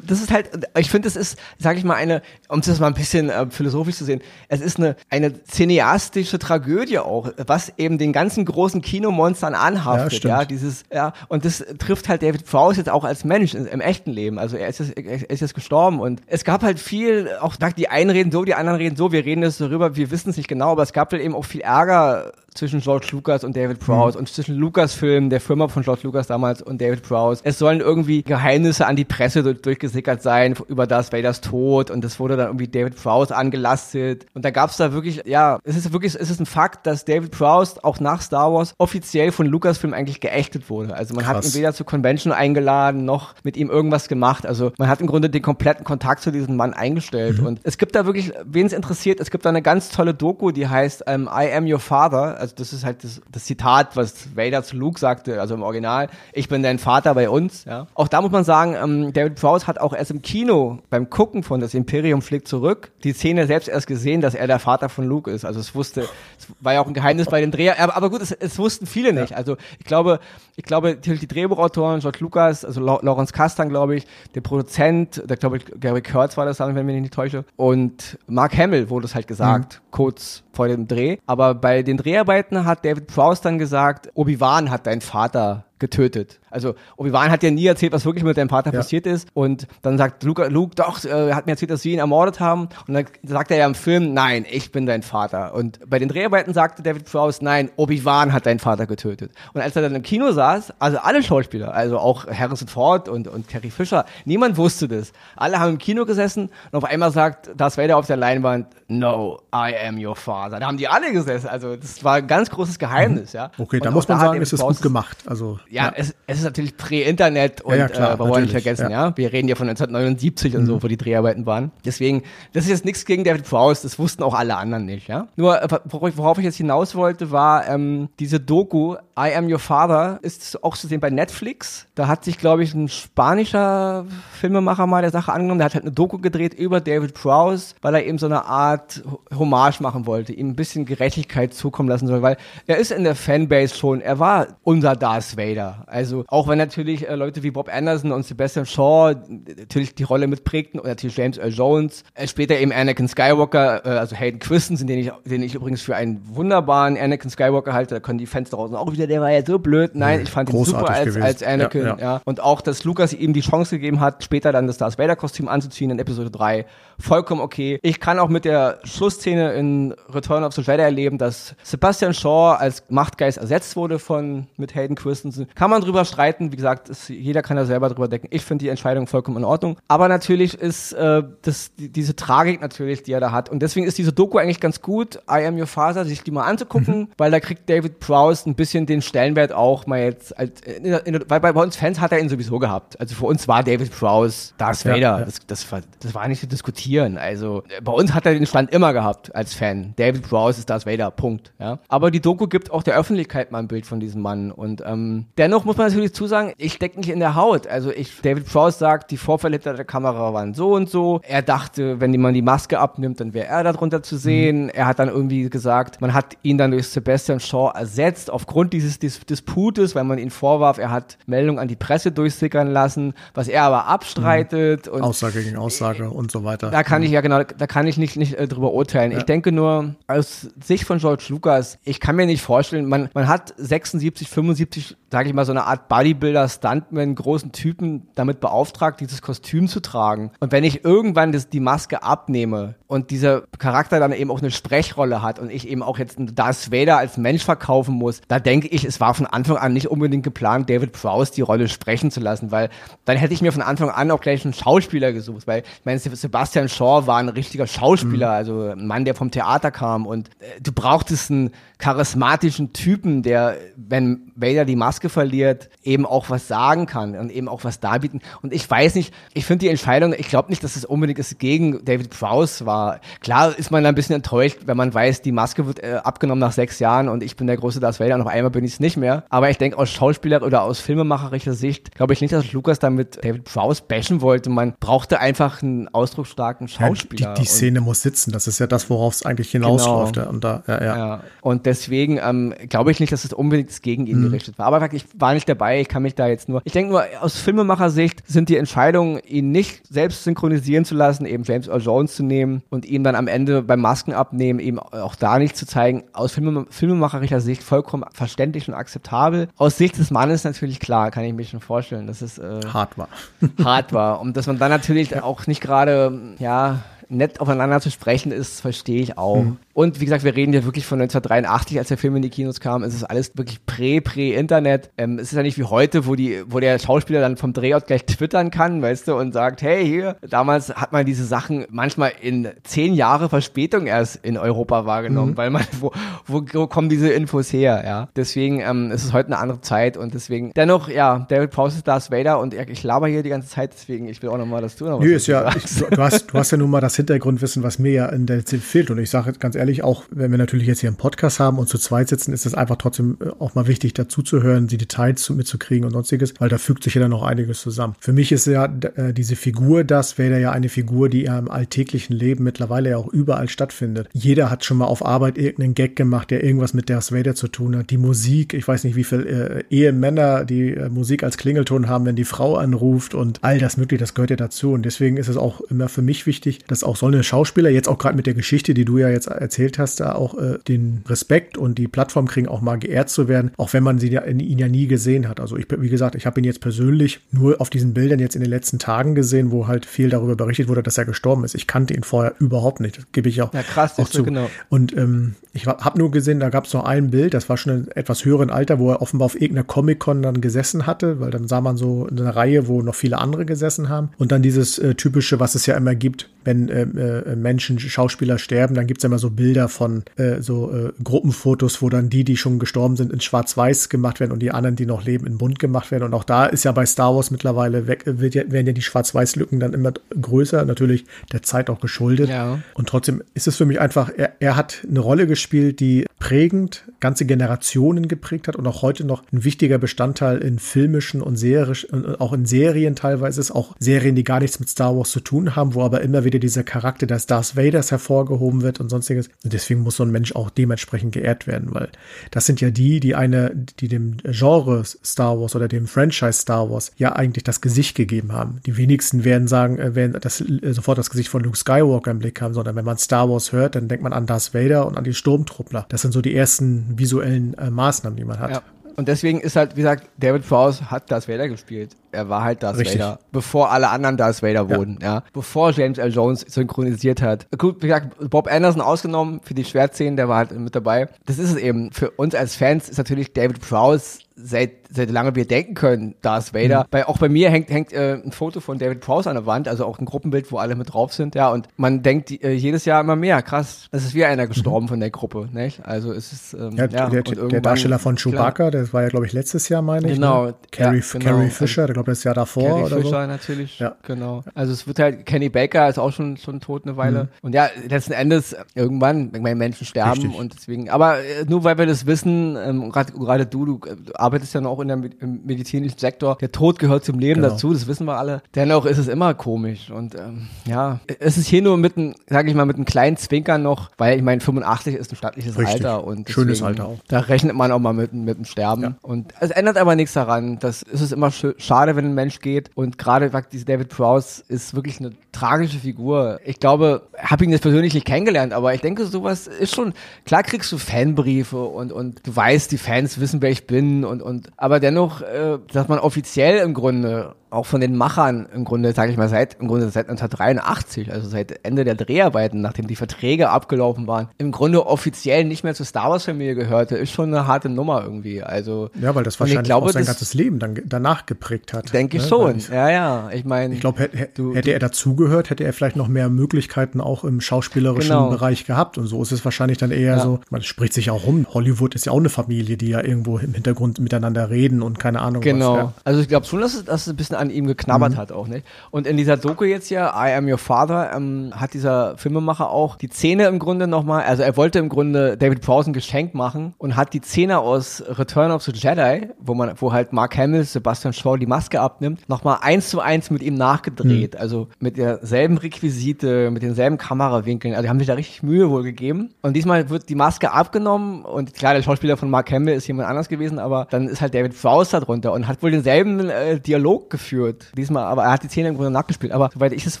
das 0.06 0.20
ist 0.20 0.30
halt, 0.30 0.50
ich 0.78 0.90
finde, 0.90 1.06
das 1.06 1.16
ist, 1.16 1.38
sage 1.58 1.78
ich 1.78 1.84
mal, 1.84 1.94
eine, 1.94 2.22
um 2.48 2.60
das 2.60 2.80
mal 2.80 2.86
ein 2.86 2.94
bisschen 2.94 3.30
äh, 3.30 3.50
philosophisch 3.50 3.96
zu 3.96 4.04
sehen, 4.04 4.20
es 4.48 4.60
ist 4.60 4.78
eine, 4.78 4.96
eine 5.08 5.44
cineastische 5.44 6.38
Tragödie 6.38 6.98
auch, 6.98 7.30
was 7.46 7.72
eben 7.76 7.98
den 7.98 8.12
ganzen 8.12 8.44
großen 8.44 8.80
Kinomonstern 8.82 9.54
anhaftet, 9.54 10.24
ja, 10.24 10.40
ja 10.40 10.44
dieses, 10.44 10.84
ja, 10.92 11.12
und 11.28 11.44
das 11.44 11.64
trifft 11.78 12.08
halt 12.08 12.22
David 12.22 12.46
Prowse 12.46 12.78
jetzt 12.78 12.90
auch 12.90 13.04
als 13.04 13.24
Mensch 13.24 13.54
im, 13.54 13.66
im 13.66 13.80
echten 13.80 14.10
Leben, 14.10 14.38
also 14.38 14.56
er 14.56 14.68
ist, 14.68 14.80
jetzt, 14.80 14.96
er 14.96 15.30
ist 15.30 15.40
jetzt 15.40 15.54
gestorben 15.54 16.00
und 16.00 16.22
es 16.26 16.44
gab 16.44 16.62
halt 16.62 16.78
viel, 16.78 17.30
auch 17.40 17.56
die 17.56 17.88
einen 17.88 18.10
reden 18.10 18.30
so, 18.30 18.44
die 18.44 18.54
anderen 18.54 18.78
reden 18.78 18.96
so, 18.96 19.12
wir 19.12 19.24
reden 19.24 19.42
jetzt 19.42 19.60
darüber, 19.60 19.96
wir 19.96 20.10
wissen 20.10 20.30
es 20.30 20.36
nicht 20.36 20.48
genau, 20.48 20.72
aber 20.72 20.82
es 20.82 20.92
gab 20.92 21.12
halt 21.12 21.22
eben 21.22 21.34
auch 21.34 21.44
viel 21.44 21.60
Ärger 21.60 22.32
zwischen 22.60 22.80
George 22.80 23.08
Lucas 23.12 23.42
und 23.42 23.56
David 23.56 23.80
Prowse 23.80 24.16
mhm. 24.16 24.20
und 24.20 24.28
zwischen 24.28 24.54
Lucasfilm, 24.54 25.30
der 25.30 25.40
Firma 25.40 25.68
von 25.68 25.82
George 25.82 26.02
Lucas 26.04 26.26
damals 26.26 26.62
und 26.62 26.80
David 26.80 27.02
Prowse. 27.02 27.40
Es 27.44 27.58
sollen 27.58 27.80
irgendwie 27.80 28.22
Geheimnisse 28.22 28.86
an 28.86 28.96
die 28.96 29.04
Presse 29.04 29.42
durchgesickert 29.54 30.22
sein 30.22 30.54
über 30.68 30.86
das 30.86 31.10
Vaders 31.10 31.40
Tod 31.40 31.90
und 31.90 32.04
das 32.04 32.20
wurde 32.20 32.36
dann 32.36 32.48
irgendwie 32.48 32.68
David 32.68 32.96
Prowse 33.02 33.34
angelastet 33.34 34.26
und 34.34 34.44
da 34.44 34.50
gab 34.50 34.70
es 34.70 34.76
da 34.76 34.92
wirklich, 34.92 35.22
ja, 35.24 35.58
es 35.64 35.76
ist 35.76 35.92
wirklich, 35.92 36.14
es 36.14 36.30
ist 36.30 36.38
ein 36.38 36.46
Fakt, 36.46 36.86
dass 36.86 37.04
David 37.04 37.30
Prowse 37.30 37.82
auch 37.82 37.98
nach 37.98 38.20
Star 38.20 38.52
Wars 38.52 38.74
offiziell 38.78 39.32
von 39.32 39.46
Lucasfilm 39.46 39.94
eigentlich 39.94 40.20
geächtet 40.20 40.68
wurde. 40.68 40.94
Also 40.94 41.14
man 41.14 41.24
Krass. 41.24 41.36
hat 41.38 41.44
ihn 41.46 41.54
weder 41.54 41.72
zur 41.72 41.86
Convention 41.86 42.32
eingeladen 42.32 43.06
noch 43.06 43.34
mit 43.42 43.56
ihm 43.56 43.70
irgendwas 43.70 44.06
gemacht. 44.06 44.44
Also 44.44 44.72
man 44.76 44.88
hat 44.88 45.00
im 45.00 45.06
Grunde 45.06 45.30
den 45.30 45.42
kompletten 45.42 45.84
Kontakt 45.84 46.20
zu 46.20 46.30
diesem 46.30 46.56
Mann 46.56 46.74
eingestellt 46.74 47.40
mhm. 47.40 47.46
und 47.46 47.60
es 47.62 47.78
gibt 47.78 47.94
da 47.94 48.04
wirklich, 48.04 48.32
wen 48.44 48.66
es 48.66 48.74
interessiert, 48.74 49.18
es 49.18 49.30
gibt 49.30 49.46
da 49.46 49.48
eine 49.48 49.62
ganz 49.62 49.88
tolle 49.88 50.12
Doku, 50.12 50.50
die 50.50 50.68
heißt 50.68 51.06
um, 51.08 51.24
I 51.24 51.50
Am 51.54 51.64
Your 51.64 51.80
Father 51.80 52.38
also 52.38 52.49
das 52.54 52.72
ist 52.72 52.84
halt 52.84 53.04
das, 53.04 53.20
das, 53.30 53.44
Zitat, 53.44 53.96
was 53.96 54.36
Vader 54.36 54.62
zu 54.62 54.76
Luke 54.76 54.98
sagte, 54.98 55.40
also 55.40 55.54
im 55.54 55.62
Original, 55.62 56.08
ich 56.32 56.48
bin 56.48 56.62
dein 56.62 56.78
Vater 56.78 57.14
bei 57.14 57.28
uns. 57.28 57.64
Ja. 57.64 57.86
Auch 57.94 58.08
da 58.08 58.20
muss 58.20 58.30
man 58.30 58.44
sagen, 58.44 58.74
ähm, 58.74 59.12
David 59.12 59.36
Prowse 59.36 59.66
hat 59.66 59.78
auch 59.78 59.92
erst 59.92 60.10
im 60.10 60.22
Kino 60.22 60.78
beim 60.90 61.10
Gucken 61.10 61.42
von 61.42 61.60
Das 61.60 61.74
Imperium 61.74 62.22
fliegt 62.22 62.48
zurück 62.48 62.90
die 63.04 63.12
Szene 63.12 63.46
selbst 63.46 63.68
erst 63.68 63.86
gesehen, 63.86 64.20
dass 64.20 64.34
er 64.34 64.46
der 64.46 64.58
Vater 64.58 64.88
von 64.88 65.06
Luke 65.06 65.30
ist. 65.30 65.44
Also 65.44 65.60
es 65.60 65.74
wusste, 65.74 66.02
es 66.38 66.48
war 66.60 66.74
ja 66.74 66.80
auch 66.80 66.86
ein 66.86 66.94
Geheimnis 66.94 67.26
bei 67.26 67.40
den 67.40 67.50
Dreher, 67.50 67.80
aber, 67.80 67.96
aber 67.96 68.10
gut, 68.10 68.22
es, 68.22 68.32
es 68.32 68.58
wussten 68.58 68.86
viele 68.86 69.12
nicht. 69.12 69.36
Also 69.36 69.56
ich 69.78 69.84
glaube, 69.84 70.20
ich 70.56 70.64
glaube, 70.64 70.96
die 70.96 71.26
Drehbuchautoren, 71.26 72.00
George 72.00 72.18
Lucas, 72.20 72.64
also 72.64 72.80
Lawrence 72.80 73.32
Kastan, 73.32 73.68
glaube 73.68 73.96
ich, 73.96 74.06
der 74.34 74.40
Produzent, 74.40 75.22
der 75.28 75.36
glaube 75.36 75.58
ich, 75.58 75.64
Gary 75.80 76.02
Kurtz 76.02 76.36
war 76.36 76.44
das 76.44 76.58
dann, 76.58 76.74
wenn 76.74 76.88
ich 76.88 76.94
mich 76.94 77.02
nicht 77.02 77.14
täusche, 77.14 77.44
und 77.56 78.18
Mark 78.26 78.56
Hamill 78.56 78.90
wurde 78.90 79.06
es 79.06 79.14
halt 79.14 79.26
gesagt, 79.26 79.80
mhm. 79.82 79.90
kurz 79.90 80.42
vor 80.52 80.68
dem 80.68 80.86
Dreh. 80.86 81.16
Aber 81.26 81.54
bei 81.54 81.82
den 81.82 81.96
Dreharbeiten 82.30 82.64
hat 82.64 82.84
David 82.84 83.08
Prowse 83.08 83.42
dann 83.42 83.58
gesagt, 83.58 84.08
Obi-Wan 84.14 84.70
hat 84.70 84.86
deinen 84.86 85.00
Vater 85.00 85.64
getötet. 85.80 86.38
Also 86.50 86.74
Obi-Wan 86.96 87.30
hat 87.30 87.42
ja 87.42 87.50
nie 87.50 87.66
erzählt, 87.66 87.92
was 87.92 88.04
wirklich 88.04 88.24
mit 88.24 88.36
deinem 88.36 88.48
Vater 88.48 88.72
ja. 88.72 88.78
passiert 88.78 89.06
ist. 89.06 89.28
Und 89.34 89.66
dann 89.82 89.98
sagt 89.98 90.22
Luke, 90.22 90.46
Luke 90.48 90.74
doch, 90.74 91.04
äh, 91.04 91.28
er 91.28 91.36
hat 91.36 91.46
mir 91.46 91.52
erzählt, 91.52 91.70
dass 91.70 91.82
sie 91.82 91.92
ihn 91.92 91.98
ermordet 91.98 92.40
haben. 92.40 92.68
Und 92.86 92.94
dann 92.94 93.06
sagt 93.24 93.50
er 93.50 93.56
ja 93.56 93.66
im 93.66 93.74
Film, 93.74 94.12
nein, 94.14 94.44
ich 94.48 94.72
bin 94.72 94.86
dein 94.86 95.02
Vater. 95.02 95.54
Und 95.54 95.78
bei 95.88 95.98
den 95.98 96.08
Dreharbeiten 96.08 96.54
sagte 96.54 96.82
David 96.82 97.04
Prowse, 97.04 97.44
nein, 97.44 97.70
Obi-Wan 97.76 98.32
hat 98.32 98.46
deinen 98.46 98.58
Vater 98.58 98.86
getötet. 98.86 99.32
Und 99.52 99.60
als 99.60 99.74
er 99.76 99.82
dann 99.82 99.94
im 99.94 100.02
Kino 100.02 100.30
saß, 100.32 100.74
also 100.78 100.98
alle 100.98 101.22
Schauspieler, 101.22 101.72
also 101.74 101.98
auch 101.98 102.26
Harrison 102.26 102.68
Ford 102.68 103.08
und, 103.08 103.28
und 103.28 103.48
Carrie 103.48 103.70
Fisher, 103.70 104.04
niemand 104.24 104.56
wusste 104.56 104.88
das. 104.88 105.12
Alle 105.36 105.58
haben 105.58 105.72
im 105.72 105.78
Kino 105.78 106.04
gesessen 106.04 106.50
und 106.70 106.76
auf 106.76 106.84
einmal 106.84 107.10
sagt 107.10 107.50
Darth 107.56 107.78
Vader 107.78 107.96
auf 107.96 108.06
der 108.06 108.16
Leinwand, 108.16 108.66
no, 108.88 109.40
I 109.54 109.74
am 109.86 109.98
your 110.04 110.16
father. 110.16 110.60
Da 110.60 110.66
haben 110.66 110.76
die 110.76 110.88
alle 110.88 111.12
gesessen. 111.12 111.48
Also 111.48 111.76
das 111.76 112.02
war 112.04 112.16
ein 112.16 112.26
ganz 112.26 112.50
großes 112.50 112.78
Geheimnis, 112.78 113.32
mhm. 113.32 113.36
ja. 113.38 113.50
Okay, 113.58 113.76
und 113.76 113.84
da 113.86 113.90
muss 113.90 114.08
man 114.08 114.20
sagen, 114.20 114.42
es 114.42 114.52
ist 114.52 114.60
gut 114.60 114.82
gemacht. 114.82 115.18
Also 115.26 115.58
ja, 115.70 115.84
ja. 115.84 115.92
Es, 115.96 116.14
es, 116.26 116.38
ist 116.38 116.44
natürlich 116.44 116.76
Prä-Internet 116.76 117.60
und 117.60 117.76
ja, 117.76 117.88
klar, 117.88 118.14
äh, 118.14 118.18
wir 118.18 118.28
wollen 118.28 118.42
nicht 118.42 118.52
vergessen, 118.52 118.90
ja. 118.90 119.16
Wir 119.16 119.32
reden 119.32 119.48
ja 119.48 119.54
von 119.54 119.68
1979 119.68 120.52
mhm. 120.52 120.60
und 120.60 120.66
so, 120.66 120.74
mhm. 120.76 120.82
wo 120.82 120.88
die 120.88 120.96
Dreharbeiten 120.96 121.46
waren. 121.46 121.70
Deswegen, 121.84 122.22
das 122.52 122.64
ist 122.64 122.70
jetzt 122.70 122.84
nichts 122.84 123.04
gegen 123.04 123.24
David 123.24 123.44
Prowse, 123.44 123.82
das 123.82 123.98
wussten 123.98 124.22
auch 124.22 124.34
alle 124.34 124.56
anderen 124.56 124.84
nicht, 124.84 125.08
ja. 125.08 125.28
Nur, 125.36 125.62
äh, 125.62 125.68
worauf 125.90 126.38
ich 126.38 126.44
jetzt 126.44 126.56
hinaus 126.56 126.94
wollte, 126.94 127.30
war 127.30 127.68
ähm, 127.68 128.08
diese 128.18 128.40
Doku 128.40 128.96
I 129.18 129.34
Am 129.34 129.52
Your 129.52 129.58
Father 129.58 130.18
ist 130.22 130.62
auch 130.64 130.76
zu 130.76 130.86
sehen 130.86 131.00
bei 131.00 131.10
Netflix. 131.10 131.86
Da 131.94 132.08
hat 132.08 132.24
sich, 132.24 132.38
glaube 132.38 132.62
ich, 132.62 132.72
ein 132.72 132.88
spanischer 132.88 134.06
Filmemacher 134.32 134.86
mal 134.86 135.02
der 135.02 135.10
Sache 135.10 135.32
angenommen. 135.32 135.58
Der 135.58 135.66
hat 135.66 135.74
halt 135.74 135.84
eine 135.84 135.92
Doku 135.92 136.18
gedreht 136.18 136.54
über 136.54 136.80
David 136.80 137.12
Prowse, 137.12 137.74
weil 137.82 137.94
er 137.94 138.06
eben 138.06 138.16
so 138.16 138.26
eine 138.26 138.46
Art 138.46 139.02
Hommage 139.36 139.80
machen 139.80 140.06
wollte, 140.06 140.32
ihm 140.32 140.48
ein 140.48 140.56
bisschen 140.56 140.86
Gerechtigkeit 140.86 141.52
zukommen 141.52 141.90
lassen 141.90 142.06
soll, 142.06 142.22
weil 142.22 142.38
er 142.66 142.78
ist 142.78 142.92
in 142.92 143.04
der 143.04 143.14
Fanbase 143.14 143.74
schon, 143.74 144.00
er 144.00 144.18
war 144.18 144.46
unser 144.62 144.96
Darth 144.96 145.36
Vader. 145.36 145.59
Also 145.86 146.24
auch 146.28 146.48
wenn 146.48 146.58
natürlich 146.58 147.08
äh, 147.08 147.14
Leute 147.14 147.42
wie 147.42 147.50
Bob 147.50 147.68
Anderson 147.72 148.12
und 148.12 148.24
Sebastian 148.24 148.66
Shaw 148.66 149.14
natürlich 149.58 149.94
die 149.94 150.04
Rolle 150.04 150.26
mitprägten 150.26 150.80
und 150.80 150.86
natürlich 150.86 151.16
James 151.16 151.38
Earl 151.38 151.52
Jones, 151.52 152.04
äh, 152.14 152.26
später 152.26 152.58
eben 152.58 152.72
Anakin 152.72 153.08
Skywalker, 153.08 153.84
äh, 153.84 153.88
also 153.90 154.16
Hayden 154.16 154.38
Christensen, 154.38 154.86
den 154.86 154.98
ich, 154.98 155.12
den 155.24 155.42
ich 155.42 155.54
übrigens 155.54 155.82
für 155.82 155.94
einen 155.94 156.20
wunderbaren 156.34 156.96
Anakin 156.96 157.30
Skywalker 157.30 157.72
halte, 157.72 157.96
da 157.96 158.00
können 158.00 158.18
die 158.18 158.26
Fans 158.26 158.50
draußen 158.50 158.76
auch 158.76 158.92
wieder 158.92 159.06
der 159.06 159.20
war 159.20 159.30
ja 159.30 159.44
so 159.44 159.58
blöd. 159.58 159.94
Nein, 159.94 160.22
ich 160.22 160.30
fand 160.30 160.50
ihn 160.50 160.64
super 160.64 160.88
als, 160.88 161.16
als 161.16 161.42
Anakin. 161.42 161.82
Ja, 161.82 161.86
ja. 161.88 161.98
ja, 161.98 162.22
Und 162.24 162.40
auch, 162.40 162.60
dass 162.60 162.84
Lukas 162.84 163.12
ihm 163.12 163.32
die 163.32 163.40
Chance 163.40 163.76
gegeben 163.76 164.00
hat, 164.00 164.24
später 164.24 164.52
dann 164.52 164.66
das 164.66 164.78
Darth 164.78 164.98
Vader-Kostüm 164.98 165.48
anzuziehen 165.48 165.90
in 165.90 165.98
Episode 165.98 166.30
3. 166.30 166.64
Vollkommen 166.98 167.40
okay. 167.40 167.78
Ich 167.82 167.98
kann 168.00 168.18
auch 168.18 168.28
mit 168.28 168.44
der 168.44 168.78
Schlussszene 168.84 169.52
in 169.54 169.94
Return 170.12 170.44
of 170.44 170.54
the 170.54 170.62
Jedi 170.62 170.82
erleben, 170.82 171.18
dass 171.18 171.54
Sebastian 171.62 172.14
Shaw 172.14 172.56
als 172.58 172.84
Machtgeist 172.88 173.38
ersetzt 173.38 173.76
wurde 173.76 173.98
von 173.98 174.46
mit 174.56 174.74
Hayden 174.74 174.94
Christensen. 174.94 175.48
Kann 175.54 175.70
man 175.70 175.82
drüber 175.82 176.04
streiten. 176.04 176.52
Wie 176.52 176.56
gesagt, 176.56 176.88
ist, 176.88 177.08
jeder 177.08 177.42
kann 177.42 177.56
da 177.56 177.64
selber 177.64 177.88
drüber 177.88 178.08
denken. 178.08 178.28
Ich 178.30 178.44
finde 178.44 178.64
die 178.64 178.68
Entscheidung 178.68 179.06
vollkommen 179.06 179.38
in 179.38 179.44
Ordnung. 179.44 179.76
Aber 179.88 180.08
natürlich 180.08 180.54
ist 180.54 180.92
äh, 180.92 181.22
das, 181.42 181.74
die, 181.74 181.88
diese 181.88 182.16
Tragik 182.16 182.60
natürlich, 182.60 183.02
die 183.02 183.12
er 183.12 183.20
da 183.20 183.32
hat. 183.32 183.48
Und 183.48 183.60
deswegen 183.60 183.86
ist 183.86 183.98
diese 183.98 184.12
Doku 184.12 184.38
eigentlich 184.38 184.60
ganz 184.60 184.80
gut, 184.80 185.16
I 185.30 185.44
Am 185.46 185.58
Your 185.58 185.66
Father, 185.66 186.04
sich 186.04 186.22
die 186.22 186.30
mal 186.30 186.44
anzugucken, 186.44 187.00
mhm. 187.00 187.08
weil 187.16 187.30
da 187.30 187.40
kriegt 187.40 187.68
David 187.68 188.00
Prowse 188.00 188.48
ein 188.48 188.54
bisschen 188.54 188.86
den 188.86 189.02
Stellenwert 189.02 189.52
auch 189.52 189.86
mal 189.86 190.00
jetzt, 190.00 190.36
als, 190.38 190.60
in, 190.62 190.84
in, 190.84 191.24
weil 191.28 191.40
bei 191.40 191.52
uns 191.52 191.76
Fans 191.76 192.00
hat 192.00 192.12
er 192.12 192.20
ihn 192.20 192.28
sowieso 192.28 192.58
gehabt. 192.58 192.98
Also 193.00 193.14
für 193.14 193.26
uns 193.26 193.48
war 193.48 193.62
David 193.62 193.90
Prowse 193.90 194.52
Darth 194.58 194.84
Vader. 194.84 194.96
Ja, 194.96 195.18
ja. 195.18 195.24
Das, 195.24 195.40
das, 195.46 195.70
war, 195.72 195.80
das 196.00 196.14
war 196.14 196.28
nicht 196.28 196.40
zu 196.40 196.46
diskutieren. 196.46 197.18
Also 197.18 197.62
bei 197.82 197.92
uns 197.92 198.14
hat 198.14 198.26
er 198.26 198.34
den 198.34 198.46
Stand 198.46 198.72
immer 198.72 198.92
gehabt 198.92 199.34
als 199.34 199.54
Fan. 199.54 199.94
David 199.96 200.28
Prowse 200.28 200.60
ist 200.60 200.70
Darth 200.70 200.86
Vader, 200.86 201.10
Punkt. 201.10 201.52
Ja. 201.58 201.78
Aber 201.88 202.10
die 202.10 202.20
Doku 202.20 202.46
gibt 202.46 202.70
auch 202.70 202.82
der 202.82 202.96
Öffentlichkeit 202.96 203.52
mal 203.52 203.58
ein 203.58 203.68
Bild 203.68 203.86
von 203.86 204.00
diesem 204.00 204.22
Mann. 204.22 204.52
Und 204.52 204.82
ähm, 204.84 205.26
dennoch 205.40 205.64
muss 205.64 205.78
man 205.78 205.88
natürlich 205.88 206.12
zusagen, 206.12 206.52
ich 206.58 206.74
stecke 206.74 206.98
nicht 206.98 207.08
in 207.08 207.18
der 207.18 207.34
Haut. 207.34 207.66
Also 207.66 207.90
ich, 207.90 208.20
David 208.20 208.46
Prowse 208.46 208.78
sagt, 208.78 209.10
die 209.10 209.16
Vorfälle 209.16 209.56
hinter 209.56 209.72
der 209.72 209.86
Kamera 209.86 210.34
waren 210.34 210.52
so 210.52 210.74
und 210.74 210.90
so. 210.90 211.22
Er 211.26 211.40
dachte, 211.40 211.98
wenn 211.98 212.18
man 212.20 212.34
die 212.34 212.42
Maske 212.42 212.78
abnimmt, 212.78 213.20
dann 213.20 213.32
wäre 213.32 213.46
er 213.46 213.64
darunter 213.64 214.02
zu 214.02 214.18
sehen. 214.18 214.64
Mhm. 214.64 214.68
Er 214.68 214.86
hat 214.86 214.98
dann 214.98 215.08
irgendwie 215.08 215.48
gesagt, 215.48 216.02
man 216.02 216.12
hat 216.12 216.36
ihn 216.42 216.58
dann 216.58 216.72
durch 216.72 216.88
Sebastian 216.88 217.40
Shaw 217.40 217.72
ersetzt 217.74 218.30
aufgrund 218.30 218.74
dieses 218.74 218.98
Dis 218.98 219.20
Disputes, 219.20 219.94
weil 219.94 220.04
man 220.04 220.18
ihn 220.18 220.30
vorwarf, 220.30 220.76
er 220.76 220.90
hat 220.90 221.16
Meldungen 221.26 221.58
an 221.58 221.68
die 221.68 221.76
Presse 221.76 222.12
durchsickern 222.12 222.68
lassen, 222.68 223.14
was 223.32 223.48
er 223.48 223.62
aber 223.62 223.86
abstreitet. 223.86 224.86
Mhm. 224.86 224.92
Und 224.92 225.02
Aussage 225.02 225.42
gegen 225.42 225.56
Aussage 225.56 226.04
äh, 226.04 226.06
und 226.06 226.30
so 226.30 226.44
weiter. 226.44 226.70
Da 226.70 226.82
kann 226.82 227.00
mhm. 227.00 227.06
ich 227.06 227.12
ja 227.12 227.22
genau, 227.22 227.42
da 227.44 227.66
kann 227.66 227.86
ich 227.86 227.96
nicht, 227.96 228.16
nicht 228.16 228.34
äh, 228.34 228.46
drüber 228.46 228.74
urteilen. 228.74 229.12
Ja. 229.12 229.18
Ich 229.18 229.24
denke 229.24 229.52
nur, 229.52 229.94
aus 230.06 230.50
Sicht 230.62 230.84
von 230.84 230.98
George 230.98 231.24
Lucas, 231.30 231.78
ich 231.82 231.98
kann 231.98 232.16
mir 232.16 232.26
nicht 232.26 232.42
vorstellen, 232.42 232.86
man, 232.86 233.08
man 233.14 233.26
hat 233.26 233.54
76, 233.56 234.28
75, 234.28 234.96
sage 235.20 235.28
ich 235.28 235.34
mal, 235.34 235.44
so 235.44 235.52
eine 235.52 235.66
Art 235.66 235.88
Bodybuilder, 235.88 236.48
Stuntman, 236.48 237.14
großen 237.14 237.52
Typen 237.52 238.08
damit 238.14 238.40
beauftragt, 238.40 239.02
dieses 239.02 239.20
Kostüm 239.20 239.68
zu 239.68 239.80
tragen. 239.80 240.30
Und 240.40 240.50
wenn 240.50 240.64
ich 240.64 240.82
irgendwann 240.82 241.30
das, 241.30 241.50
die 241.50 241.60
Maske 241.60 242.02
abnehme 242.02 242.76
und 242.86 243.10
dieser 243.10 243.42
Charakter 243.58 244.00
dann 244.00 244.12
eben 244.12 244.30
auch 244.30 244.38
eine 244.38 244.50
Sprechrolle 244.50 245.20
hat 245.20 245.38
und 245.38 245.50
ich 245.50 245.68
eben 245.68 245.82
auch 245.82 245.98
jetzt 245.98 246.16
Darth 246.18 246.72
Vader 246.72 246.96
als 246.96 247.18
Mensch 247.18 247.44
verkaufen 247.44 247.96
muss, 247.96 248.22
da 248.28 248.40
denke 248.40 248.68
ich, 248.68 248.86
es 248.86 248.98
war 248.98 249.12
von 249.12 249.26
Anfang 249.26 249.58
an 249.58 249.74
nicht 249.74 249.88
unbedingt 249.88 250.22
geplant, 250.22 250.70
David 250.70 250.92
Prowse 250.92 251.32
die 251.34 251.42
Rolle 251.42 251.68
sprechen 251.68 252.10
zu 252.10 252.20
lassen, 252.20 252.50
weil 252.50 252.70
dann 253.04 253.18
hätte 253.18 253.34
ich 253.34 253.42
mir 253.42 253.52
von 253.52 253.60
Anfang 253.60 253.90
an 253.90 254.10
auch 254.10 254.22
gleich 254.22 254.46
einen 254.46 254.54
Schauspieler 254.54 255.12
gesucht, 255.12 255.46
weil 255.46 255.64
ich 255.64 255.84
meine, 255.84 255.98
Sebastian 255.98 256.70
Shaw 256.70 257.06
war 257.06 257.18
ein 257.18 257.28
richtiger 257.28 257.66
Schauspieler, 257.66 258.28
mhm. 258.28 258.34
also 258.36 258.62
ein 258.70 258.86
Mann, 258.86 259.04
der 259.04 259.14
vom 259.14 259.30
Theater 259.30 259.70
kam 259.70 260.06
und 260.06 260.30
äh, 260.38 260.62
du 260.62 260.72
brauchtest 260.72 261.30
einen 261.30 261.50
charismatischen 261.76 262.72
Typen, 262.72 263.22
der, 263.22 263.58
wenn 263.76 264.32
Vader 264.34 264.64
die 264.64 264.76
Maske 264.76 265.09
verliert, 265.10 265.68
eben 265.82 266.06
auch 266.06 266.30
was 266.30 266.48
sagen 266.48 266.86
kann 266.86 267.16
und 267.16 267.30
eben 267.30 267.48
auch 267.48 267.64
was 267.64 267.80
darbieten. 267.80 268.20
Und 268.42 268.52
ich 268.52 268.68
weiß 268.68 268.94
nicht, 268.94 269.12
ich 269.34 269.44
finde 269.44 269.64
die 269.64 269.68
Entscheidung, 269.68 270.14
ich 270.16 270.28
glaube 270.28 270.50
nicht, 270.50 270.64
dass 270.64 270.76
es 270.76 270.84
unbedingt 270.84 271.18
ist 271.18 271.38
gegen 271.38 271.84
David 271.84 272.10
Prowse 272.10 272.66
war. 272.66 273.00
Klar 273.20 273.56
ist 273.58 273.70
man 273.70 273.84
ein 273.86 273.94
bisschen 273.94 274.16
enttäuscht, 274.16 274.58
wenn 274.66 274.76
man 274.76 274.92
weiß, 274.92 275.22
die 275.22 275.32
Maske 275.32 275.66
wird 275.66 275.82
äh, 275.82 276.00
abgenommen 276.02 276.40
nach 276.40 276.52
sechs 276.52 276.78
Jahren 276.78 277.08
und 277.08 277.22
ich 277.22 277.36
bin 277.36 277.46
der 277.46 277.56
große 277.56 277.80
Darth 277.80 278.00
Vader, 278.00 278.18
noch 278.18 278.26
einmal 278.26 278.50
bin 278.50 278.64
ich 278.64 278.74
es 278.74 278.80
nicht 278.80 278.96
mehr. 278.96 279.24
Aber 279.28 279.50
ich 279.50 279.58
denke, 279.58 279.78
aus 279.78 279.90
Schauspieler- 279.90 280.42
oder 280.42 280.62
aus 280.62 280.80
filmemacherischer 280.80 281.54
Sicht 281.54 281.94
glaube 281.94 282.12
ich 282.12 282.20
nicht, 282.20 282.32
dass 282.32 282.52
Lukas 282.52 282.78
damit 282.78 283.24
David 283.24 283.44
Prowse 283.44 283.82
bashen 283.86 284.20
wollte. 284.20 284.50
Man 284.50 284.74
brauchte 284.78 285.20
einfach 285.20 285.62
einen 285.62 285.88
ausdrucksstarken 285.88 286.68
Schauspieler. 286.68 287.28
Ja, 287.28 287.34
die, 287.34 287.42
die 287.42 287.48
Szene 287.48 287.80
muss 287.80 288.02
sitzen. 288.02 288.32
Das 288.32 288.46
ist 288.46 288.58
ja 288.58 288.66
das, 288.66 288.90
worauf 288.90 289.14
es 289.14 289.24
eigentlich 289.24 289.50
hinausläuft. 289.50 290.14
Genau. 290.14 290.28
Und, 290.28 290.44
da, 290.44 290.62
ja. 290.66 290.84
ja. 290.84 291.20
und 291.40 291.66
deswegen 291.66 292.18
ähm, 292.22 292.54
glaube 292.68 292.90
ich 292.90 293.00
nicht, 293.00 293.12
dass 293.12 293.24
es 293.24 293.32
unbedingt 293.32 293.82
gegen 293.82 294.06
ihn 294.06 294.20
mhm. 294.20 294.24
gerichtet 294.24 294.58
war. 294.58 294.66
Aber 294.66 294.80
ich 295.00 295.20
war 295.20 295.34
nicht 295.34 295.48
dabei. 295.48 295.80
Ich 295.80 295.88
kann 295.88 296.02
mich 296.02 296.14
da 296.14 296.26
jetzt 296.26 296.48
nur. 296.48 296.62
Ich 296.64 296.72
denke 296.72 296.92
nur, 296.92 297.04
aus 297.20 297.38
Filmemacher-Sicht 297.38 298.22
sind 298.26 298.48
die 298.48 298.56
Entscheidungen, 298.56 299.20
ihn 299.26 299.50
nicht 299.50 299.86
selbst 299.88 300.24
synchronisieren 300.24 300.84
zu 300.84 300.94
lassen, 300.94 301.26
eben 301.26 301.44
James 301.44 301.68
Earl 301.68 301.80
Jones 301.80 302.16
zu 302.16 302.22
nehmen 302.22 302.62
und 302.70 302.84
ihn 302.84 303.04
dann 303.04 303.14
am 303.14 303.28
Ende 303.28 303.62
beim 303.62 303.80
Maskenabnehmen 303.80 304.60
eben 304.60 304.78
auch 304.78 305.14
da 305.14 305.38
nicht 305.38 305.56
zu 305.56 305.66
zeigen, 305.66 306.04
aus 306.12 306.32
Film 306.32 306.66
filmemacherischer 306.70 307.40
Sicht 307.40 307.62
vollkommen 307.62 308.04
verständlich 308.12 308.68
und 308.68 308.74
akzeptabel. 308.74 309.48
Aus 309.56 309.76
Sicht 309.76 309.98
des 309.98 310.10
Mannes 310.10 310.44
natürlich 310.44 310.80
klar, 310.80 311.10
kann 311.10 311.24
ich 311.24 311.32
mir 311.32 311.44
schon 311.44 311.60
vorstellen, 311.60 312.06
dass 312.06 312.22
es 312.22 312.38
äh, 312.38 312.60
hart 312.72 312.98
war. 312.98 313.08
hart 313.64 313.92
war. 313.92 314.20
Und 314.20 314.36
dass 314.36 314.46
man 314.46 314.58
dann 314.58 314.70
natürlich 314.70 315.20
auch 315.22 315.46
nicht 315.46 315.60
gerade, 315.60 316.34
ja, 316.38 316.80
nett 317.10 317.40
aufeinander 317.40 317.80
zu 317.80 317.90
sprechen 317.90 318.32
ist, 318.32 318.60
verstehe 318.60 319.00
ich 319.00 319.18
auch. 319.18 319.42
Mhm. 319.42 319.56
Und 319.72 320.00
wie 320.00 320.04
gesagt, 320.04 320.24
wir 320.24 320.36
reden 320.36 320.52
ja 320.52 320.64
wirklich 320.64 320.84
von 320.84 321.00
1983, 321.00 321.78
als 321.78 321.88
der 321.88 321.96
Film 321.96 322.16
in 322.16 322.22
die 322.22 322.28
Kinos 322.28 322.60
kam. 322.60 322.82
Es 322.82 322.94
ist 322.94 323.04
alles 323.04 323.36
wirklich 323.36 323.64
prä-prä-Internet. 323.64 324.90
Ähm, 324.98 325.18
es 325.18 325.30
ist 325.30 325.36
ja 325.36 325.42
nicht 325.42 325.58
wie 325.58 325.64
heute, 325.64 326.06
wo 326.06 326.16
die, 326.16 326.42
wo 326.46 326.60
der 326.60 326.78
Schauspieler 326.78 327.20
dann 327.20 327.36
vom 327.36 327.52
Drehort 327.52 327.86
gleich 327.86 328.04
twittern 328.04 328.50
kann, 328.50 328.82
weißt 328.82 329.08
du, 329.08 329.14
und 329.14 329.32
sagt, 329.32 329.62
hey, 329.62 329.86
hier, 329.86 330.16
damals 330.28 330.74
hat 330.74 330.92
man 330.92 331.06
diese 331.06 331.24
Sachen 331.24 331.64
manchmal 331.70 332.12
in 332.20 332.48
zehn 332.62 332.94
Jahre 332.94 333.28
Verspätung 333.28 333.86
erst 333.86 334.16
in 334.24 334.36
Europa 334.36 334.84
wahrgenommen, 334.86 335.32
mhm. 335.32 335.36
weil 335.36 335.50
man, 335.50 335.64
wo, 335.80 335.92
wo, 336.26 336.44
wo, 336.52 336.66
kommen 336.66 336.88
diese 336.88 337.10
Infos 337.10 337.52
her, 337.52 337.82
ja. 337.84 338.08
Deswegen 338.16 338.60
ähm, 338.60 338.90
es 338.90 339.04
ist 339.04 339.12
heute 339.12 339.28
eine 339.28 339.38
andere 339.38 339.60
Zeit 339.60 339.96
und 339.96 340.14
deswegen, 340.14 340.52
dennoch, 340.54 340.88
ja, 340.88 341.26
David 341.28 341.50
Prowse 341.52 341.78
ist 341.78 341.88
Darth 341.88 342.10
Vader 342.10 342.38
und 342.38 342.54
ich 342.54 342.82
laber 342.82 343.08
hier 343.08 343.22
die 343.22 343.30
ganze 343.30 343.48
Zeit, 343.48 343.72
deswegen, 343.72 344.08
ich 344.08 344.22
will 344.22 344.28
auch 344.28 344.38
nochmal, 344.38 344.60
dass 344.60 344.76
du 344.76 344.84
noch 344.84 344.98
was 344.98 345.06
Nö, 345.06 345.14
ist 345.14 345.26
ja, 345.26 345.48
ich, 345.56 345.64
du, 345.64 346.02
hast, 346.02 346.26
du 346.26 346.38
hast 346.38 346.50
ja 346.50 346.58
nun 346.58 346.70
mal 346.70 346.80
das 346.80 346.99
Hintergrundwissen, 347.00 347.62
was 347.62 347.78
mir 347.78 347.92
ja 347.92 348.06
in 348.06 348.26
der 348.26 348.44
Zeit 348.44 348.60
fehlt 348.60 348.90
und 348.90 348.98
ich 348.98 349.10
sage 349.10 349.32
ganz 349.38 349.56
ehrlich, 349.56 349.82
auch 349.84 350.04
wenn 350.10 350.30
wir 350.30 350.38
natürlich 350.38 350.66
jetzt 350.66 350.80
hier 350.80 350.88
einen 350.88 350.96
Podcast 350.96 351.40
haben 351.40 351.58
und 351.58 351.68
zu 351.68 351.78
zweit 351.78 352.08
sitzen, 352.08 352.32
ist 352.32 352.46
es 352.46 352.54
einfach 352.54 352.76
trotzdem 352.76 353.18
äh, 353.20 353.30
auch 353.38 353.54
mal 353.54 353.66
wichtig, 353.66 353.94
dazu 353.94 354.22
zu 354.22 354.42
hören, 354.42 354.66
die 354.66 354.78
Details 354.78 355.28
mitzukriegen 355.30 355.84
und 355.84 355.92
sonstiges, 355.92 356.34
weil 356.38 356.48
da 356.48 356.58
fügt 356.58 356.84
sich 356.84 356.94
ja 356.94 357.00
dann 357.00 357.10
noch 357.10 357.22
einiges 357.22 357.60
zusammen. 357.60 357.94
Für 358.00 358.12
mich 358.12 358.32
ist 358.32 358.46
ja 358.46 358.64
äh, 358.96 359.12
diese 359.12 359.36
Figur, 359.36 359.84
das 359.84 360.18
wäre 360.18 360.40
ja 360.40 360.52
eine 360.52 360.68
Figur, 360.68 361.08
die 361.08 361.22
ja 361.22 361.38
im 361.38 361.50
alltäglichen 361.50 362.14
Leben 362.14 362.44
mittlerweile 362.44 362.90
ja 362.90 362.96
auch 362.96 363.12
überall 363.12 363.48
stattfindet. 363.48 364.08
Jeder 364.12 364.50
hat 364.50 364.64
schon 364.64 364.78
mal 364.78 364.86
auf 364.86 365.04
Arbeit 365.04 365.38
irgendeinen 365.38 365.74
Gag 365.74 365.96
gemacht, 365.96 366.30
der 366.30 366.44
irgendwas 366.44 366.74
mit 366.74 366.90
Darth 366.90 367.12
Vader 367.12 367.34
zu 367.34 367.48
tun 367.48 367.76
hat. 367.76 367.90
Die 367.90 367.98
Musik, 367.98 368.54
ich 368.54 368.66
weiß 368.66 368.84
nicht, 368.84 368.96
wie 368.96 369.04
viele 369.04 369.24
äh, 369.24 369.64
Ehemänner 369.70 370.44
die 370.44 370.74
äh, 370.74 370.88
Musik 370.88 371.22
als 371.22 371.36
Klingelton 371.36 371.88
haben, 371.88 372.04
wenn 372.04 372.16
die 372.16 372.24
Frau 372.24 372.56
anruft 372.56 373.14
und 373.14 373.42
all 373.42 373.58
das 373.58 373.76
mögliche, 373.76 374.00
das 374.00 374.14
gehört 374.14 374.30
ja 374.30 374.36
dazu. 374.36 374.72
Und 374.72 374.82
deswegen 374.82 375.16
ist 375.16 375.28
es 375.28 375.36
auch 375.36 375.60
immer 375.62 375.88
für 375.88 376.02
mich 376.02 376.26
wichtig, 376.26 376.60
dass 376.66 376.84
auch 376.84 376.89
so 376.96 377.06
eine 377.06 377.22
Schauspieler, 377.22 377.70
jetzt 377.70 377.88
auch 377.88 377.98
gerade 377.98 378.16
mit 378.16 378.26
der 378.26 378.34
Geschichte, 378.34 378.74
die 378.74 378.84
du 378.84 378.98
ja 378.98 379.08
jetzt 379.08 379.26
erzählt 379.26 379.78
hast, 379.78 380.00
da 380.00 380.14
auch 380.14 380.38
äh, 380.38 380.58
den 380.68 381.02
Respekt 381.06 381.58
und 381.58 381.78
die 381.78 381.88
Plattform 381.88 382.26
kriegen, 382.26 382.48
auch 382.48 382.60
mal 382.60 382.78
geehrt 382.78 383.10
zu 383.10 383.28
werden, 383.28 383.52
auch 383.56 383.72
wenn 383.72 383.82
man 383.82 383.98
sie 383.98 384.10
ja, 384.10 384.24
ihn 384.24 384.58
ja 384.58 384.68
nie 384.68 384.86
gesehen 384.86 385.28
hat. 385.28 385.40
Also 385.40 385.56
ich, 385.56 385.66
wie 385.70 385.88
gesagt, 385.88 386.14
ich 386.14 386.26
habe 386.26 386.40
ihn 386.40 386.44
jetzt 386.44 386.60
persönlich 386.60 387.20
nur 387.30 387.60
auf 387.60 387.70
diesen 387.70 387.94
Bildern 387.94 388.18
jetzt 388.18 388.34
in 388.34 388.42
den 388.42 388.50
letzten 388.50 388.78
Tagen 388.78 389.14
gesehen, 389.14 389.50
wo 389.50 389.66
halt 389.66 389.86
viel 389.86 390.08
darüber 390.08 390.36
berichtet 390.36 390.68
wurde, 390.68 390.82
dass 390.82 390.98
er 390.98 391.04
gestorben 391.04 391.44
ist. 391.44 391.54
Ich 391.54 391.66
kannte 391.66 391.94
ihn 391.94 392.02
vorher 392.02 392.34
überhaupt 392.38 392.80
nicht. 392.80 392.98
Das 392.98 393.04
gebe 393.12 393.28
ich 393.28 393.42
auch, 393.42 393.52
ja, 393.54 393.62
krass, 393.62 393.98
auch 393.98 394.08
zu. 394.08 394.22
Genau. 394.24 394.50
Und 394.68 394.96
ähm, 394.96 395.34
ich 395.52 395.66
habe 395.66 395.98
nur 395.98 396.10
gesehen, 396.10 396.40
da 396.40 396.48
gab 396.48 396.66
es 396.66 396.74
noch 396.74 396.84
ein 396.84 397.10
Bild, 397.10 397.34
das 397.34 397.48
war 397.48 397.56
schon 397.56 397.72
in 397.72 397.90
etwas 397.92 398.24
höheren 398.24 398.50
Alter, 398.50 398.78
wo 398.78 398.90
er 398.90 399.02
offenbar 399.02 399.26
auf 399.26 399.34
irgendeiner 399.34 399.64
Comic-Con 399.64 400.22
dann 400.22 400.40
gesessen 400.40 400.86
hatte, 400.86 401.20
weil 401.20 401.30
dann 401.30 401.48
sah 401.48 401.60
man 401.60 401.76
so 401.76 402.06
eine 402.06 402.34
Reihe, 402.36 402.68
wo 402.68 402.82
noch 402.82 402.94
viele 402.94 403.18
andere 403.18 403.44
gesessen 403.44 403.88
haben. 403.88 404.10
Und 404.18 404.32
dann 404.32 404.42
dieses 404.42 404.78
äh, 404.78 404.94
typische, 404.94 405.40
was 405.40 405.54
es 405.54 405.66
ja 405.66 405.76
immer 405.76 405.94
gibt, 405.94 406.28
wenn 406.44 406.68
äh, 406.68 406.79
äh, 406.82 407.32
äh, 407.32 407.36
Menschen, 407.36 407.78
Schauspieler 407.78 408.38
sterben, 408.38 408.74
dann 408.74 408.86
gibt's 408.86 409.02
ja 409.02 409.08
immer 409.08 409.18
so 409.18 409.30
Bilder 409.30 409.68
von 409.68 410.04
äh, 410.16 410.40
so 410.40 410.72
äh, 410.72 410.92
Gruppenfotos, 411.02 411.82
wo 411.82 411.88
dann 411.88 412.10
die, 412.10 412.24
die 412.24 412.36
schon 412.36 412.58
gestorben 412.58 412.96
sind, 412.96 413.12
in 413.12 413.20
Schwarz-Weiß 413.20 413.88
gemacht 413.88 414.20
werden 414.20 414.32
und 414.32 414.40
die 414.40 414.50
anderen, 414.50 414.76
die 414.76 414.86
noch 414.86 415.04
leben, 415.04 415.26
in 415.26 415.38
bunt 415.38 415.58
gemacht 415.58 415.90
werden. 415.90 416.04
Und 416.04 416.14
auch 416.14 416.24
da 416.24 416.46
ist 416.46 416.64
ja 416.64 416.72
bei 416.72 416.86
Star 416.86 417.14
Wars 417.14 417.30
mittlerweile 417.30 417.86
weg, 417.86 418.02
wird 418.06 418.34
ja, 418.34 418.50
werden 418.50 418.66
ja 418.66 418.72
die 418.72 418.82
Schwarz-Weiß-Lücken 418.82 419.60
dann 419.60 419.72
immer 419.72 419.92
größer, 420.20 420.64
natürlich 420.64 421.04
der 421.32 421.42
Zeit 421.42 421.70
auch 421.70 421.80
geschuldet. 421.80 422.28
Ja. 422.28 422.60
Und 422.74 422.88
trotzdem 422.88 423.22
ist 423.34 423.46
es 423.48 423.56
für 423.56 423.66
mich 423.66 423.80
einfach, 423.80 424.10
er, 424.16 424.32
er 424.40 424.56
hat 424.56 424.84
eine 424.88 425.00
Rolle 425.00 425.26
gespielt, 425.26 425.80
die 425.80 426.06
prägend 426.18 426.84
ganze 427.00 427.24
Generationen 427.24 428.06
geprägt 428.06 428.46
hat 428.46 428.54
und 428.54 428.66
auch 428.66 428.82
heute 428.82 429.04
noch 429.04 429.22
ein 429.32 429.42
wichtiger 429.42 429.78
Bestandteil 429.78 430.38
in 430.38 430.58
filmischen 430.58 431.22
und 431.22 431.36
serischen, 431.36 432.16
auch 432.16 432.32
in 432.32 432.44
Serien 432.44 432.94
teilweise 432.94 433.40
ist, 433.40 433.50
auch 433.50 433.74
Serien, 433.78 434.14
die 434.14 434.24
gar 434.24 434.40
nichts 434.40 434.60
mit 434.60 434.68
Star 434.68 434.96
Wars 434.96 435.10
zu 435.10 435.20
tun 435.20 435.56
haben, 435.56 435.74
wo 435.74 435.82
aber 435.82 436.02
immer 436.02 436.24
wieder 436.24 436.38
dieser 436.60 436.64
Charakter 436.64 437.06
des 437.06 437.26
Darth 437.26 437.56
Vaders 437.56 437.90
hervorgehoben 437.90 438.62
wird 438.62 438.80
und 438.80 438.88
sonstiges. 438.88 439.28
Und 439.44 439.52
deswegen 439.52 439.80
muss 439.80 439.96
so 439.96 440.02
ein 440.02 440.10
Mensch 440.10 440.34
auch 440.34 440.50
dementsprechend 440.50 441.12
geehrt 441.12 441.46
werden, 441.46 441.74
weil 441.74 441.88
das 442.30 442.46
sind 442.46 442.60
ja 442.60 442.70
die, 442.70 443.00
die 443.00 443.14
eine, 443.14 443.54
die 443.54 443.88
dem 443.88 444.18
Genre 444.24 444.84
Star 444.84 445.40
Wars 445.40 445.56
oder 445.56 445.68
dem 445.68 445.86
Franchise 445.86 446.40
Star 446.40 446.70
Wars 446.70 446.92
ja 446.96 447.12
eigentlich 447.12 447.44
das 447.44 447.60
Gesicht 447.60 447.96
gegeben 447.96 448.32
haben. 448.32 448.60
Die 448.66 448.76
wenigsten 448.76 449.24
werden 449.24 449.48
sagen, 449.48 449.78
äh, 449.78 449.94
werden 449.94 450.16
das, 450.20 450.40
äh, 450.40 450.72
sofort 450.72 450.98
das 450.98 451.10
Gesicht 451.10 451.30
von 451.30 451.42
Luke 451.42 451.56
Skywalker 451.56 452.10
im 452.10 452.18
Blick 452.18 452.40
haben, 452.40 452.54
sondern 452.54 452.76
wenn 452.76 452.84
man 452.84 452.98
Star 452.98 453.28
Wars 453.28 453.52
hört, 453.52 453.74
dann 453.74 453.88
denkt 453.88 454.02
man 454.02 454.12
an 454.12 454.26
Darth 454.26 454.54
Vader 454.54 454.86
und 454.86 454.96
an 454.96 455.04
die 455.04 455.14
Sturmtruppler. 455.14 455.86
Das 455.88 456.02
sind 456.02 456.12
so 456.12 456.20
die 456.20 456.34
ersten 456.34 456.98
visuellen 456.98 457.54
äh, 457.54 457.70
Maßnahmen, 457.70 458.16
die 458.16 458.24
man 458.24 458.38
hat. 458.38 458.50
Ja. 458.50 458.62
Und 458.96 459.08
deswegen 459.08 459.40
ist 459.40 459.56
halt, 459.56 459.76
wie 459.76 459.82
gesagt, 459.82 460.08
David 460.18 460.46
Prowse 460.48 460.90
hat 460.90 461.10
Darth 461.10 461.28
Vader 461.28 461.48
gespielt. 461.48 461.96
Er 462.12 462.28
war 462.28 462.42
halt 462.42 462.62
Darth 462.62 462.76
Richtig. 462.78 463.00
Vader, 463.00 463.18
bevor 463.32 463.70
alle 463.70 463.88
anderen 463.90 464.16
Darth 464.16 464.42
Vader 464.42 464.66
ja. 464.68 464.76
wurden, 464.76 464.98
ja. 465.02 465.22
Bevor 465.32 465.70
James 465.70 465.98
L. 465.98 466.12
Jones 466.12 466.44
synchronisiert 466.48 467.22
hat. 467.22 467.46
Gut, 467.56 467.82
wie 467.82 467.88
gesagt, 467.88 468.30
Bob 468.30 468.50
Anderson 468.50 468.82
ausgenommen 468.82 469.40
für 469.42 469.54
die 469.54 469.64
Schwertszenen, 469.64 470.16
der 470.16 470.28
war 470.28 470.38
halt 470.38 470.52
mit 470.52 470.74
dabei. 470.74 471.08
Das 471.26 471.38
ist 471.38 471.50
es 471.50 471.56
eben. 471.56 471.92
Für 471.92 472.10
uns 472.10 472.34
als 472.34 472.56
Fans 472.56 472.88
ist 472.88 472.98
natürlich 472.98 473.32
David 473.32 473.60
Prowse 473.60 474.20
seit, 474.42 474.70
seit 474.90 475.10
lange 475.10 475.34
wir 475.34 475.46
denken 475.46 475.74
können, 475.74 476.14
Darth 476.22 476.54
Vader. 476.54 476.80
Mhm. 476.80 476.86
Bei, 476.90 477.08
auch 477.08 477.18
bei 477.18 477.28
mir 477.28 477.50
hängt, 477.50 477.70
hängt 477.70 477.92
äh, 477.92 478.14
ein 478.14 478.32
Foto 478.32 478.60
von 478.60 478.78
David 478.78 479.00
Prowse 479.00 479.28
an 479.28 479.36
der 479.36 479.46
Wand, 479.46 479.68
also 479.68 479.84
auch 479.84 479.98
ein 479.98 480.04
Gruppenbild, 480.04 480.50
wo 480.52 480.58
alle 480.58 480.74
mit 480.74 480.92
drauf 480.92 481.12
sind, 481.12 481.34
ja. 481.34 481.50
Und 481.50 481.68
man 481.76 482.02
denkt 482.02 482.30
äh, 482.30 482.52
jedes 482.52 482.84
Jahr 482.84 483.00
immer 483.00 483.16
mehr, 483.16 483.42
krass, 483.42 483.88
es 483.92 484.04
ist 484.04 484.14
wie 484.14 484.24
einer 484.24 484.46
gestorben 484.46 484.86
mhm. 484.86 484.90
von 484.90 485.00
der 485.00 485.10
Gruppe, 485.10 485.48
nicht? 485.52 485.84
Also 485.84 486.12
es 486.12 486.32
ist, 486.32 486.54
ähm, 486.54 486.72
ja, 486.76 486.86
ja 486.86 487.08
der, 487.08 487.22
der, 487.22 487.60
Darsteller 487.60 487.98
von 487.98 488.16
Chewbacca, 488.16 488.52
klar. 488.52 488.70
der 488.70 488.92
war 488.92 489.02
ja, 489.02 489.08
glaube 489.08 489.26
ich, 489.26 489.32
letztes 489.32 489.68
Jahr, 489.68 489.82
meine 489.82 490.08
ich. 490.08 490.14
Genau. 490.14 490.46
Ne? 490.46 490.54
Carrie, 490.70 490.98
ja, 490.98 491.04
genau. 491.12 491.24
Carrie 491.24 491.50
Fisher, 491.50 491.86
der 491.86 491.94
glaube 491.94 492.10
das 492.10 492.24
Jahr 492.24 492.34
davor 492.34 492.68
Carrie 492.68 492.82
oder 492.82 492.96
Fisher 492.96 493.22
so. 493.22 493.26
natürlich, 493.26 493.78
ja. 493.78 493.96
genau. 494.02 494.42
Also 494.54 494.72
es 494.72 494.86
wird 494.86 494.98
halt, 494.98 495.26
Kenny 495.26 495.48
Baker 495.48 495.88
ist 495.88 495.98
auch 495.98 496.12
schon, 496.12 496.36
schon 496.36 496.60
tot 496.60 496.84
eine 496.84 496.96
Weile. 496.96 497.24
Mhm. 497.24 497.28
Und 497.42 497.54
ja, 497.54 497.68
letzten 497.88 498.12
Endes, 498.12 498.56
irgendwann, 498.74 499.30
ich 499.34 499.40
meine, 499.40 499.56
Menschen 499.56 499.86
sterben 499.86 500.20
Richtig. 500.20 500.38
und 500.38 500.54
deswegen, 500.54 500.90
aber 500.90 501.18
äh, 501.18 501.44
nur 501.48 501.64
weil 501.64 501.78
wir 501.78 501.86
das 501.86 502.06
wissen, 502.06 502.56
ähm, 502.56 502.90
gerade 502.90 503.46
du, 503.46 503.64
du 503.64 503.80
äh, 503.86 503.96
arbeitest 504.30 504.54
ja 504.54 504.60
noch 504.60 504.78
in 504.78 504.88
der 504.88 504.96
im 505.20 505.40
medizinischen 505.44 505.98
Sektor. 505.98 506.36
Der 506.36 506.52
Tod 506.52 506.78
gehört 506.78 507.04
zum 507.04 507.18
Leben 507.18 507.42
genau. 507.42 507.52
dazu, 507.52 507.72
das 507.72 507.88
wissen 507.88 508.06
wir 508.06 508.16
alle. 508.16 508.42
Dennoch 508.54 508.86
ist 508.86 508.98
es 508.98 509.08
immer 509.08 509.34
komisch 509.34 509.90
und 509.90 510.14
ähm, 510.14 510.46
ja, 510.66 511.00
es 511.18 511.36
ist 511.36 511.48
hier 511.48 511.62
nur 511.62 511.76
mit 511.76 511.96
einem, 511.96 512.14
sage 512.28 512.48
ich 512.48 512.54
mal, 512.54 512.64
mit 512.64 512.76
einem 512.76 512.84
kleinen 512.84 513.16
Zwinkern 513.16 513.62
noch, 513.62 513.90
weil 513.98 514.16
ich 514.16 514.22
meine, 514.22 514.40
85 514.40 514.94
ist 514.94 515.12
ein 515.12 515.16
stattliches 515.16 515.58
Richtig. 515.58 515.84
Alter 515.84 516.04
und 516.04 516.28
deswegen, 516.28 516.32
schönes 516.32 516.62
Alter 516.62 516.86
auch. 516.86 516.98
Da 517.08 517.20
rechnet 517.20 517.56
man 517.56 517.72
auch 517.72 517.80
mal 517.80 517.92
mit, 517.92 518.12
mit 518.12 518.38
dem 518.38 518.44
Sterben 518.44 518.82
ja. 518.82 518.94
und 519.02 519.32
es 519.40 519.50
ändert 519.50 519.76
aber 519.76 519.96
nichts 519.96 520.12
daran. 520.12 520.60
Das 520.60 520.82
ist 520.82 521.00
es 521.00 521.10
immer 521.10 521.32
schade, 521.32 521.96
wenn 521.96 522.04
ein 522.04 522.14
Mensch 522.14 522.38
geht 522.38 522.70
und 522.76 522.98
gerade 522.98 523.32
diese 523.50 523.64
David 523.64 523.88
Prowse 523.88 524.44
ist 524.46 524.74
wirklich 524.74 525.00
eine 525.00 525.10
tragische 525.32 525.78
Figur. 525.78 526.38
Ich 526.44 526.60
glaube, 526.60 527.02
habe 527.18 527.44
ihn 527.44 527.50
jetzt 527.50 527.62
persönlich 527.62 527.94
nicht 527.94 528.06
kennengelernt, 528.06 528.52
aber 528.52 528.74
ich 528.74 528.80
denke, 528.80 529.06
sowas 529.06 529.48
ist 529.48 529.74
schon 529.74 529.92
klar 530.24 530.44
kriegst 530.44 530.70
du 530.70 530.78
Fanbriefe 530.78 531.64
und 531.64 531.92
und 531.92 532.24
du 532.26 532.36
weißt, 532.36 532.70
die 532.70 532.78
Fans 532.78 533.18
wissen, 533.18 533.42
wer 533.42 533.50
ich 533.50 533.66
bin 533.66 534.04
und 534.04 534.19
und 534.20 534.50
aber 534.56 534.80
dennoch 534.80 535.20
äh, 535.22 535.58
dass 535.72 535.88
man 535.88 535.98
offiziell 535.98 536.58
im 536.58 536.74
Grunde 536.74 537.34
auch 537.50 537.66
von 537.66 537.80
den 537.80 537.96
Machern 537.96 538.48
im 538.54 538.64
Grunde, 538.64 538.92
sage 538.92 539.10
ich 539.10 539.18
mal, 539.18 539.28
seit 539.28 539.60
im 539.60 539.68
Grunde 539.68 539.88
seit 539.90 540.08
1983, 540.08 541.12
also 541.12 541.28
seit 541.28 541.64
Ende 541.64 541.84
der 541.84 541.94
Dreharbeiten, 541.94 542.60
nachdem 542.60 542.86
die 542.86 542.96
Verträge 542.96 543.50
abgelaufen 543.50 544.06
waren, 544.06 544.28
im 544.38 544.52
Grunde 544.52 544.86
offiziell 544.86 545.44
nicht 545.44 545.64
mehr 545.64 545.74
zur 545.74 545.86
Star 545.86 546.10
Wars 546.10 546.24
Familie 546.24 546.54
gehörte, 546.54 546.96
ist 546.96 547.10
schon 547.12 547.34
eine 547.34 547.46
harte 547.46 547.68
Nummer 547.68 548.02
irgendwie. 548.02 548.42
Also 548.42 548.90
ja, 549.00 549.14
weil 549.14 549.24
das 549.24 549.38
wahrscheinlich 549.40 549.64
glaube, 549.64 549.86
auch 549.86 549.92
sein 549.92 550.04
ganzes 550.04 550.34
Leben 550.34 550.58
dann 550.58 550.78
danach 550.84 551.26
geprägt 551.26 551.72
hat. 551.72 551.92
Denke 551.92 552.16
ich 552.16 552.22
ne? 552.24 552.28
schon. 552.28 552.56
Ich, 552.56 552.68
ja, 552.68 552.90
ja. 552.90 553.30
Ich 553.32 553.44
meine, 553.44 553.74
ich 553.74 553.80
glaube, 553.80 554.00
hätte, 554.00 554.54
hätte 554.54 554.72
er 554.72 554.78
dazugehört, 554.78 555.50
hätte 555.50 555.64
er 555.64 555.72
vielleicht 555.72 555.96
noch 555.96 556.08
mehr 556.08 556.28
Möglichkeiten 556.28 557.00
auch 557.00 557.24
im 557.24 557.40
schauspielerischen 557.40 558.10
genau. 558.10 558.30
Bereich 558.30 558.64
gehabt. 558.64 558.98
Und 558.98 559.06
so 559.06 559.22
ist 559.22 559.32
es 559.32 559.44
wahrscheinlich 559.44 559.78
dann 559.78 559.90
eher 559.90 560.16
ja. 560.16 560.20
so. 560.20 560.40
Man 560.50 560.62
spricht 560.62 560.92
sich 560.92 561.10
auch 561.10 561.26
rum. 561.26 561.46
Hollywood 561.52 561.94
ist 561.94 562.06
ja 562.06 562.12
auch 562.12 562.18
eine 562.18 562.28
Familie, 562.28 562.76
die 562.76 562.88
ja 562.88 563.02
irgendwo 563.02 563.38
im 563.38 563.54
Hintergrund 563.54 563.98
miteinander 563.98 564.50
reden 564.50 564.82
und 564.82 564.98
keine 564.98 565.20
Ahnung 565.20 565.42
genau. 565.42 565.72
was. 565.72 565.78
Genau. 565.78 565.88
Ja. 565.88 565.94
Also 566.04 566.20
ich 566.20 566.28
glaube 566.28 566.46
schon, 566.46 566.60
dass 566.60 566.74
es, 566.74 566.84
dass 566.84 567.02
es 567.02 567.08
ein 567.08 567.16
bisschen 567.16 567.36
an 567.40 567.50
ihm 567.50 567.66
geknabbert 567.66 568.12
mhm. 568.12 568.16
hat 568.16 568.32
auch, 568.32 568.46
nicht? 568.46 568.66
Und 568.90 569.06
in 569.06 569.16
dieser 569.16 569.36
Doku 569.36 569.64
jetzt 569.64 569.88
hier, 569.88 570.12
I 570.14 570.32
Am 570.34 570.46
Your 570.46 570.58
Father, 570.58 571.12
ähm, 571.14 571.52
hat 571.54 571.74
dieser 571.74 572.16
Filmemacher 572.16 572.70
auch 572.70 572.96
die 572.96 573.08
Szene 573.08 573.46
im 573.46 573.58
Grunde 573.58 573.86
nochmal, 573.86 574.24
also 574.24 574.42
er 574.42 574.56
wollte 574.56 574.78
im 574.78 574.88
Grunde 574.88 575.36
David 575.36 575.62
Prowse 575.62 575.90
ein 575.90 575.92
Geschenk 575.92 576.34
machen 576.34 576.74
und 576.78 576.96
hat 576.96 577.12
die 577.14 577.20
Szene 577.20 577.58
aus 577.58 578.02
Return 578.06 578.50
of 578.50 578.62
the 578.62 578.72
Jedi, 578.72 579.28
wo 579.40 579.54
man, 579.54 579.72
wo 579.76 579.92
halt 579.92 580.12
Mark 580.12 580.36
Hamill, 580.36 580.64
Sebastian 580.64 581.12
Shaw 581.12 581.36
die 581.36 581.46
Maske 581.46 581.80
abnimmt, 581.80 582.28
nochmal 582.28 582.58
eins 582.60 582.90
zu 582.90 583.00
eins 583.00 583.30
mit 583.30 583.42
ihm 583.42 583.54
nachgedreht. 583.54 584.34
Mhm. 584.34 584.40
Also 584.40 584.68
mit 584.78 584.96
derselben 584.96 585.58
Requisite, 585.58 586.50
mit 586.50 586.62
denselben 586.62 586.98
Kamerawinkeln. 586.98 587.74
Also 587.74 587.84
die 587.84 587.88
haben 587.88 587.98
sich 587.98 588.08
da 588.08 588.14
richtig 588.14 588.42
Mühe 588.42 588.70
wohl 588.70 588.82
gegeben. 588.82 589.30
Und 589.42 589.54
diesmal 589.54 589.88
wird 589.90 590.08
die 590.08 590.14
Maske 590.14 590.52
abgenommen 590.52 591.24
und 591.24 591.54
klar, 591.54 591.74
der 591.74 591.82
Schauspieler 591.82 592.16
von 592.16 592.30
Mark 592.30 592.50
Hamill 592.52 592.74
ist 592.74 592.86
jemand 592.86 593.08
anders 593.08 593.28
gewesen, 593.28 593.58
aber 593.58 593.86
dann 593.90 594.08
ist 594.08 594.20
halt 594.20 594.34
David 594.34 594.60
Prowse 594.60 594.92
da 594.92 595.00
drunter 595.00 595.32
und 595.32 595.48
hat 595.48 595.62
wohl 595.62 595.70
denselben 595.70 596.28
äh, 596.28 596.60
Dialog 596.60 597.10
geführt. 597.10 597.29
Diesmal, 597.76 598.04
aber 598.04 598.24
er 598.24 598.32
hat 598.32 598.42
die 598.42 598.48
Szene 598.48 598.74
Grunde 598.74 598.90
nachgespielt. 598.90 599.32
Aber 599.32 599.50
soweit 599.52 599.72
ich 599.72 599.86
es 599.86 600.00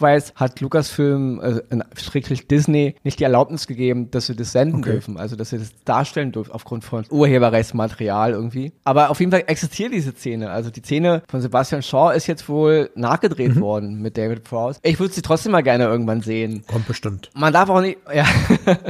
weiß, 0.00 0.34
hat 0.36 0.60
Lucasfilm, 0.60 1.40
äh, 1.40 1.78
schrägstrich 1.96 2.48
Disney, 2.48 2.96
nicht 3.04 3.20
die 3.20 3.24
Erlaubnis 3.24 3.66
gegeben, 3.66 4.10
dass 4.10 4.26
sie 4.26 4.36
das 4.36 4.52
senden 4.52 4.80
okay. 4.80 4.92
dürfen. 4.92 5.18
Also, 5.18 5.36
dass 5.36 5.50
sie 5.50 5.58
das 5.58 5.72
darstellen 5.84 6.32
dürfen 6.32 6.52
aufgrund 6.52 6.84
von 6.84 7.04
Urheberrechtsmaterial 7.10 8.32
irgendwie. 8.32 8.72
Aber 8.84 9.10
auf 9.10 9.20
jeden 9.20 9.32
Fall 9.32 9.44
existiert 9.46 9.92
diese 9.92 10.12
Szene. 10.12 10.50
Also, 10.50 10.70
die 10.70 10.80
Szene 10.80 11.22
von 11.28 11.40
Sebastian 11.40 11.82
Shaw 11.82 12.12
ist 12.14 12.26
jetzt 12.26 12.48
wohl 12.48 12.90
nachgedreht 12.94 13.56
mhm. 13.56 13.60
worden 13.60 14.02
mit 14.02 14.16
David 14.16 14.44
Prowse. 14.44 14.80
Ich 14.82 14.98
würde 14.98 15.14
sie 15.14 15.22
trotzdem 15.22 15.52
mal 15.52 15.62
gerne 15.62 15.84
irgendwann 15.84 16.22
sehen. 16.22 16.64
Kommt 16.66 16.86
bestimmt. 16.86 17.30
Man 17.34 17.52
darf 17.52 17.68
auch 17.68 17.80
nicht, 17.80 17.98
ja, 18.14 18.24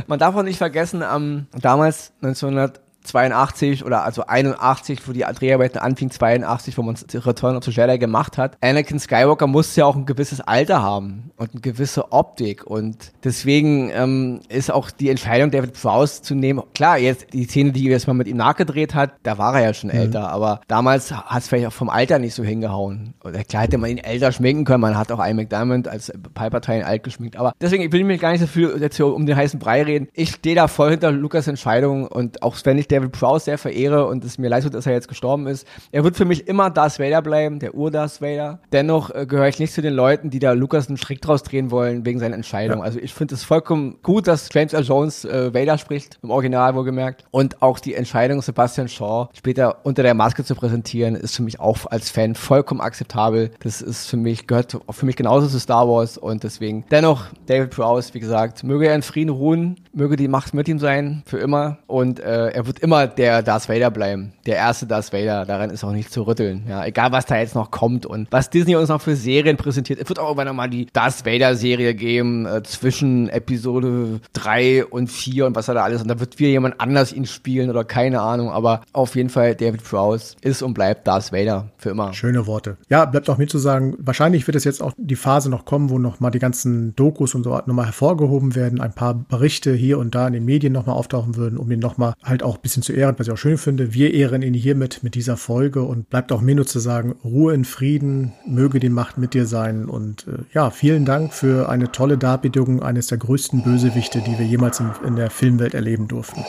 man 0.06 0.18
darf 0.18 0.34
auch 0.34 0.42
nicht 0.42 0.58
vergessen, 0.58 1.02
ähm, 1.02 1.46
damals 1.60 2.12
1900 2.22 2.80
82 3.04 3.84
oder 3.84 4.04
also 4.04 4.26
81, 4.26 5.06
wo 5.08 5.12
die 5.12 5.20
Dreharbeiten 5.20 5.78
anfing, 5.78 6.10
82, 6.10 6.76
wo 6.76 6.82
man 6.82 6.96
Return 7.14 7.56
of 7.56 7.64
the 7.64 7.70
Jedi 7.70 7.98
gemacht 7.98 8.38
hat. 8.38 8.56
Anakin 8.60 8.98
Skywalker 8.98 9.46
musste 9.46 9.80
ja 9.80 9.86
auch 9.86 9.96
ein 9.96 10.06
gewisses 10.06 10.40
Alter 10.40 10.82
haben 10.82 11.30
und 11.36 11.52
eine 11.52 11.60
gewisse 11.60 12.12
Optik 12.12 12.66
und 12.66 13.12
deswegen 13.24 13.90
ähm, 13.90 14.40
ist 14.48 14.70
auch 14.70 14.90
die 14.90 15.10
Entscheidung, 15.10 15.50
David 15.50 15.72
Prowse 15.72 16.22
zu 16.22 16.34
nehmen, 16.34 16.62
klar, 16.74 16.98
jetzt 16.98 17.32
die 17.32 17.44
Szene, 17.44 17.72
die 17.72 17.84
jetzt 17.84 18.06
mal 18.06 18.14
mit 18.14 18.28
ihm 18.28 18.36
nachgedreht 18.36 18.94
hat, 18.94 19.12
da 19.22 19.38
war 19.38 19.54
er 19.54 19.64
ja 19.64 19.74
schon 19.74 19.90
mhm. 19.90 19.96
älter, 19.96 20.30
aber 20.30 20.60
damals 20.68 21.12
hat 21.12 21.42
es 21.42 21.48
vielleicht 21.48 21.66
auch 21.66 21.72
vom 21.72 21.88
Alter 21.88 22.18
nicht 22.18 22.34
so 22.34 22.44
hingehauen. 22.44 23.14
Oder 23.24 23.44
klar 23.44 23.62
hätte 23.62 23.78
man 23.78 23.90
ihn 23.90 23.98
älter 23.98 24.32
schminken 24.32 24.64
können, 24.64 24.80
man 24.80 24.98
hat 24.98 25.10
auch 25.12 25.18
Ian 25.18 25.36
McDiarmid 25.36 25.88
als 25.88 26.12
Palpatine 26.34 26.84
alt 26.84 27.02
geschminkt, 27.02 27.36
aber 27.36 27.52
deswegen 27.60 27.90
will 27.92 28.00
ich 28.00 28.06
mich 28.06 28.20
gar 28.20 28.32
nicht 28.32 28.40
so 28.40 28.46
viel 28.46 28.76
jetzt 28.80 28.96
hier 28.96 29.06
um 29.06 29.26
den 29.26 29.36
heißen 29.36 29.58
Brei 29.58 29.82
reden. 29.82 30.08
Ich 30.12 30.30
stehe 30.30 30.54
da 30.54 30.68
voll 30.68 30.90
hinter 30.90 31.10
Lukas 31.10 31.48
Entscheidung 31.48 32.06
und 32.06 32.42
auch 32.42 32.56
wenn 32.64 32.78
ich 32.78 32.88
David 32.90 33.12
Prowse 33.12 33.46
sehr 33.46 33.58
verehre 33.58 34.06
und 34.06 34.24
es 34.24 34.38
mir 34.38 34.48
leid 34.48 34.64
tut, 34.64 34.74
dass 34.74 34.86
er 34.86 34.92
jetzt 34.92 35.08
gestorben 35.08 35.46
ist. 35.46 35.66
Er 35.92 36.04
wird 36.04 36.16
für 36.16 36.24
mich 36.24 36.48
immer 36.48 36.70
Darth 36.70 36.98
Vader 36.98 37.22
bleiben, 37.22 37.58
der 37.58 37.74
Ur-Darth 37.74 38.20
Vader. 38.20 38.60
Dennoch 38.72 39.10
äh, 39.14 39.26
gehöre 39.26 39.48
ich 39.48 39.58
nicht 39.58 39.72
zu 39.72 39.82
den 39.82 39.94
Leuten, 39.94 40.30
die 40.30 40.38
da 40.38 40.52
Lukas 40.52 40.88
einen 40.88 40.96
Strick 40.96 41.20
draus 41.20 41.42
drehen 41.42 41.70
wollen 41.70 42.04
wegen 42.04 42.18
seiner 42.18 42.34
Entscheidung. 42.34 42.78
Ja. 42.78 42.84
Also 42.84 42.98
ich 42.98 43.14
finde 43.14 43.34
es 43.34 43.44
vollkommen 43.44 43.98
gut, 44.02 44.26
dass 44.26 44.48
James 44.52 44.72
L. 44.72 44.84
Jones 44.84 45.24
äh, 45.24 45.54
Vader 45.54 45.78
spricht, 45.78 46.18
im 46.22 46.30
Original 46.30 46.74
wohlgemerkt. 46.74 47.24
Und 47.30 47.62
auch 47.62 47.78
die 47.78 47.94
Entscheidung, 47.94 48.42
Sebastian 48.42 48.88
Shaw 48.88 49.28
später 49.32 49.84
unter 49.84 50.02
der 50.02 50.14
Maske 50.14 50.44
zu 50.44 50.54
präsentieren, 50.54 51.14
ist 51.14 51.36
für 51.36 51.42
mich 51.42 51.60
auch 51.60 51.86
als 51.86 52.10
Fan 52.10 52.34
vollkommen 52.34 52.80
akzeptabel. 52.80 53.50
Das 53.60 53.80
ist 53.80 54.06
für 54.06 54.16
mich, 54.16 54.46
gehört 54.46 54.78
für 54.90 55.06
mich 55.06 55.16
genauso 55.16 55.46
zu 55.46 55.58
Star 55.58 55.88
Wars 55.88 56.18
und 56.18 56.44
deswegen 56.44 56.84
dennoch 56.90 57.26
David 57.46 57.70
Prowse, 57.70 58.14
wie 58.14 58.20
gesagt, 58.20 58.64
möge 58.64 58.88
er 58.88 58.94
in 58.94 59.02
Frieden 59.02 59.30
ruhen, 59.30 59.76
möge 59.92 60.16
die 60.16 60.28
Macht 60.28 60.54
mit 60.54 60.68
ihm 60.68 60.78
sein, 60.78 61.22
für 61.26 61.38
immer. 61.38 61.78
Und 61.86 62.20
äh, 62.20 62.48
er 62.48 62.66
wird 62.66 62.79
immer 62.82 63.06
der 63.06 63.42
Darth 63.42 63.68
Vader 63.68 63.90
bleiben. 63.90 64.32
Der 64.46 64.56
erste 64.56 64.86
Darth 64.86 65.12
Vader. 65.12 65.44
Daran 65.44 65.70
ist 65.70 65.84
auch 65.84 65.92
nicht 65.92 66.12
zu 66.12 66.22
rütteln. 66.22 66.64
Ja, 66.68 66.84
egal 66.84 67.12
was 67.12 67.26
da 67.26 67.38
jetzt 67.38 67.54
noch 67.54 67.70
kommt 67.70 68.06
und 68.06 68.28
was 68.30 68.50
Disney 68.50 68.76
uns 68.76 68.88
noch 68.88 69.00
für 69.00 69.16
Serien 69.16 69.56
präsentiert. 69.56 70.00
Es 70.00 70.08
wird 70.08 70.18
auch 70.18 70.28
irgendwann 70.28 70.46
nochmal 70.46 70.70
die 70.70 70.86
Darth 70.86 71.24
Vader 71.24 71.54
Serie 71.54 71.94
geben, 71.94 72.46
äh, 72.46 72.62
zwischen 72.62 73.28
Episode 73.28 74.20
3 74.32 74.86
und 74.86 75.10
4 75.10 75.46
und 75.46 75.56
was 75.56 75.66
da 75.66 75.74
alles. 75.74 76.02
Und 76.02 76.08
da 76.08 76.20
wird 76.20 76.38
wieder 76.38 76.50
jemand 76.50 76.80
anders 76.80 77.12
ihn 77.12 77.26
spielen 77.26 77.70
oder 77.70 77.84
keine 77.84 78.20
Ahnung. 78.20 78.50
Aber 78.50 78.82
auf 78.92 79.14
jeden 79.16 79.30
Fall 79.30 79.54
David 79.54 79.84
Prowse 79.84 80.36
ist 80.40 80.62
und 80.62 80.74
bleibt 80.74 81.06
Darth 81.06 81.32
Vader 81.32 81.70
für 81.76 81.90
immer. 81.90 82.12
Schöne 82.12 82.46
Worte. 82.46 82.76
Ja, 82.88 83.04
bleibt 83.04 83.28
auch 83.30 83.38
mir 83.38 83.46
zu 83.46 83.58
sagen, 83.58 83.96
wahrscheinlich 83.98 84.46
wird 84.46 84.56
es 84.56 84.64
jetzt 84.64 84.82
auch 84.82 84.92
die 84.96 85.16
Phase 85.16 85.50
noch 85.50 85.64
kommen, 85.64 85.90
wo 85.90 85.98
noch 85.98 86.20
mal 86.20 86.30
die 86.30 86.38
ganzen 86.38 86.94
Dokus 86.96 87.34
und 87.34 87.44
so 87.44 87.50
nochmal 87.50 87.86
hervorgehoben 87.86 88.54
werden, 88.54 88.80
ein 88.80 88.92
paar 88.92 89.14
Berichte 89.14 89.72
hier 89.72 89.98
und 89.98 90.14
da 90.14 90.26
in 90.26 90.32
den 90.32 90.44
Medien 90.44 90.72
nochmal 90.72 90.96
auftauchen 90.96 91.36
würden, 91.36 91.58
um 91.58 91.70
ihn 91.70 91.80
nochmal 91.80 92.14
halt 92.22 92.42
auch 92.42 92.56
ein 92.56 92.62
bisschen 92.70 92.82
zu 92.84 92.92
ehren, 92.92 93.16
was 93.18 93.26
ich 93.26 93.32
auch 93.32 93.36
schön 93.38 93.58
finde. 93.58 93.94
Wir 93.94 94.14
ehren 94.14 94.42
ihn 94.42 94.54
hiermit 94.54 95.02
mit 95.02 95.16
dieser 95.16 95.36
Folge 95.36 95.82
und 95.82 96.08
bleibt 96.08 96.30
auch 96.30 96.40
mir 96.40 96.54
nur 96.54 96.66
zu 96.66 96.78
sagen, 96.78 97.16
Ruhe 97.24 97.52
in 97.52 97.64
Frieden, 97.64 98.32
möge 98.46 98.78
die 98.78 98.88
Macht 98.88 99.18
mit 99.18 99.34
dir 99.34 99.46
sein. 99.46 99.86
Und 99.86 100.28
äh, 100.28 100.44
ja, 100.54 100.70
vielen 100.70 101.04
Dank 101.04 101.34
für 101.34 101.68
eine 101.68 101.90
tolle 101.90 102.16
Darbietung 102.16 102.80
eines 102.80 103.08
der 103.08 103.18
größten 103.18 103.64
Bösewichte, 103.64 104.20
die 104.20 104.38
wir 104.38 104.46
jemals 104.46 104.78
in, 104.78 104.90
in 105.04 105.16
der 105.16 105.30
Filmwelt 105.30 105.74
erleben 105.74 106.06
durften. 106.06 106.44